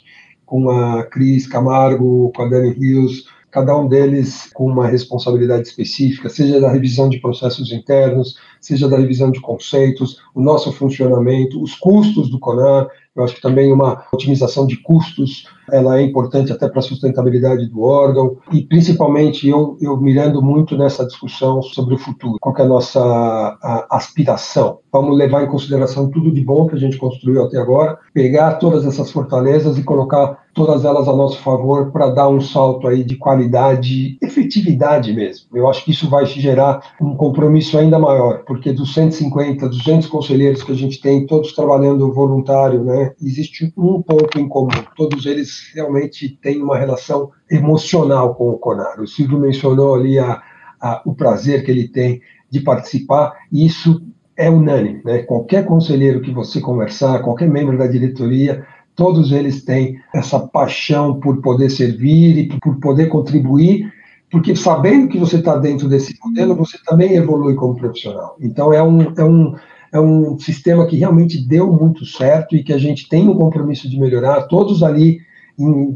[0.45, 6.29] com a Cris Camargo, com a Dani Rios, cada um deles com uma responsabilidade específica,
[6.29, 11.75] seja da revisão de processos internos, seja da revisão de conceitos, o nosso funcionamento, os
[11.75, 16.69] custos do CONAR, eu acho que também uma otimização de custos ela é importante até
[16.69, 21.97] para a sustentabilidade do órgão e principalmente eu, eu mirando muito nessa discussão sobre o
[21.97, 22.37] futuro.
[22.39, 24.79] Qual é a nossa a aspiração?
[24.91, 28.85] Vamos levar em consideração tudo de bom que a gente construiu até agora, pegar todas
[28.85, 33.15] essas fortalezas e colocar todas elas a nosso favor para dar um salto aí de
[33.15, 35.55] qualidade, efetividade mesmo.
[35.55, 40.63] Eu acho que isso vai gerar um compromisso ainda maior, porque dos 150, 200 conselheiros
[40.63, 44.71] que a gente tem, todos trabalhando voluntário, né, existe um ponto em comum.
[44.95, 48.99] Todos eles realmente têm uma relação emocional com o Conar.
[48.99, 50.41] O Silvio mencionou ali a,
[50.81, 54.01] a, o prazer que ele tem de participar, e isso
[54.35, 55.01] é unânime.
[55.05, 55.19] Né?
[55.19, 58.65] Qualquer conselheiro que você conversar, qualquer membro da diretoria,
[58.97, 63.93] todos eles têm essa paixão por poder servir e por poder contribuir,
[64.29, 68.35] porque sabendo que você está dentro desse modelo, você também evolui como profissional.
[68.41, 69.55] Então, é um, é, um,
[69.93, 73.87] é um sistema que realmente deu muito certo e que a gente tem um compromisso
[73.87, 75.19] de melhorar, todos ali,
[75.59, 75.95] em,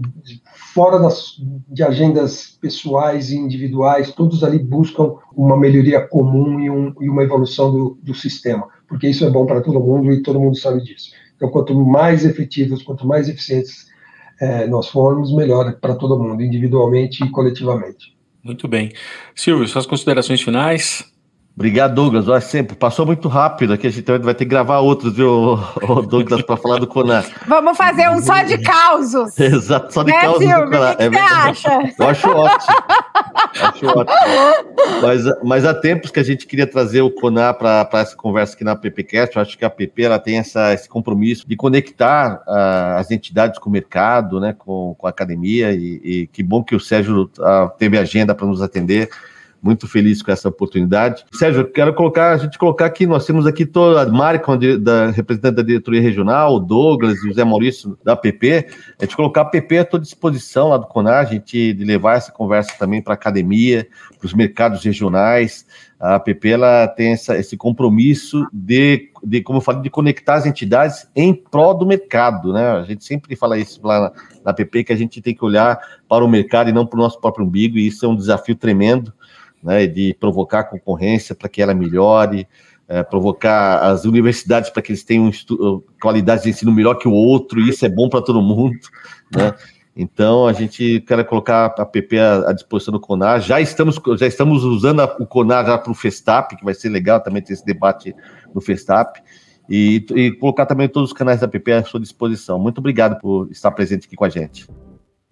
[0.71, 6.93] fora das, de agendas pessoais e individuais, todos ali buscam uma melhoria comum e, um,
[7.01, 10.39] e uma evolução do, do sistema, porque isso é bom para todo mundo e todo
[10.39, 11.09] mundo sabe disso.
[11.41, 13.87] Então, quanto mais efetivos, quanto mais eficientes
[14.39, 18.15] é, nós formos, melhor para todo mundo, individualmente e coletivamente.
[18.43, 18.91] Muito bem.
[19.33, 21.10] Silvio, suas considerações finais?
[21.53, 22.27] Obrigado, Douglas.
[22.29, 23.85] Olha, sempre passou muito rápido aqui.
[23.85, 25.59] A gente vai ter que gravar outros, viu,
[26.07, 27.25] Douglas, para falar do Conar.
[27.45, 29.37] Vamos fazer um só de causos.
[29.37, 30.39] Exato, só de né, causos.
[30.39, 30.93] Silvio, do Conar.
[30.93, 31.93] O que, que é, você acha?
[31.99, 32.77] Eu acho ótimo.
[33.61, 34.05] acho ótimo.
[35.01, 38.63] Mas, mas há tempos que a gente queria trazer o Conar para essa conversa aqui
[38.63, 39.35] na PPCast.
[39.35, 43.59] Eu acho que a PP ela tem essa, esse compromisso de conectar uh, as entidades
[43.59, 45.73] com o mercado, né, com, com a academia.
[45.73, 49.09] E, e que bom que o Sérgio uh, teve agenda para nos atender
[49.61, 51.23] muito feliz com essa oportunidade.
[51.31, 54.39] Sérgio, quero colocar, a gente colocar aqui, nós temos aqui toda a Mari,
[54.79, 58.67] da representante da diretoria regional, o Douglas e o Zé Maurício da PP,
[58.99, 62.17] a gente colocar a PP à toda disposição lá do CONAR, a gente de levar
[62.17, 63.87] essa conversa também para a academia,
[64.17, 65.65] para os mercados regionais,
[65.99, 70.47] a PP ela tem essa, esse compromisso de, de, como eu falei, de conectar as
[70.47, 72.71] entidades em prol do mercado, né?
[72.71, 74.11] A gente sempre fala isso lá na,
[74.45, 77.01] na PP, que a gente tem que olhar para o mercado e não para o
[77.03, 79.13] nosso próprio umbigo, e isso é um desafio tremendo
[79.63, 82.47] né, de provocar concorrência para que ela melhore,
[82.87, 87.13] é, provocar as universidades para que eles tenham uh, qualidade de ensino melhor que o
[87.13, 88.77] outro, e isso é bom para todo mundo,
[89.33, 89.53] né?
[89.95, 93.39] Então a gente quer colocar a PP à, à, disposição do Conar.
[93.41, 96.89] Já estamos, já estamos usando a, o Conar já para o Festap, que vai ser
[96.89, 98.15] legal também ter esse debate
[98.53, 99.21] no Festap.
[99.69, 102.59] E, e colocar também todos os canais da PP à sua disposição.
[102.59, 104.67] Muito obrigado por estar presente aqui com a gente.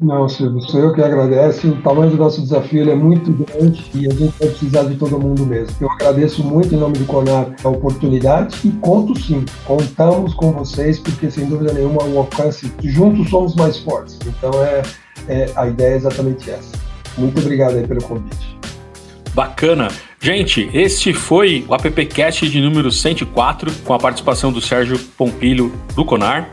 [0.02, 1.68] Não, Silvio, sou eu que agradeço.
[1.68, 5.20] O tamanho do nosso desafio é muito grande e a gente vai precisar de todo
[5.20, 5.76] mundo mesmo.
[5.82, 10.98] Eu agradeço muito em nome do CONAR a oportunidade e conto sim, contamos com vocês,
[11.00, 14.18] porque sem dúvida nenhuma o alcance, juntos somos mais fortes.
[14.26, 14.84] Então é,
[15.28, 16.78] é a ideia é exatamente essa.
[17.18, 18.58] Muito obrigado aí pelo convite.
[19.34, 19.90] Bacana.
[20.22, 26.06] Gente, este foi o AppCast de número 104, com a participação do Sérgio Pompilho do
[26.06, 26.50] Conar.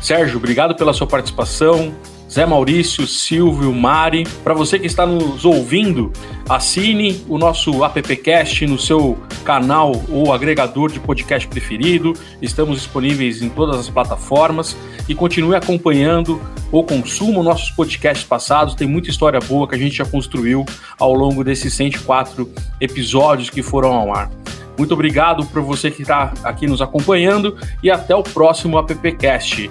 [0.00, 1.94] Sérgio, obrigado pela sua participação.
[2.30, 4.24] Zé Maurício, Silvio, Mari.
[4.44, 6.12] Para você que está nos ouvindo,
[6.48, 12.12] assine o nosso appcast no seu canal ou agregador de podcast preferido.
[12.42, 14.76] Estamos disponíveis em todas as plataformas
[15.08, 18.74] e continue acompanhando ou consuma nossos podcasts passados.
[18.74, 20.66] Tem muita história boa que a gente já construiu
[20.98, 24.30] ao longo desses 104 episódios que foram ao ar.
[24.76, 29.70] Muito obrigado por você que está aqui nos acompanhando e até o próximo AppCast.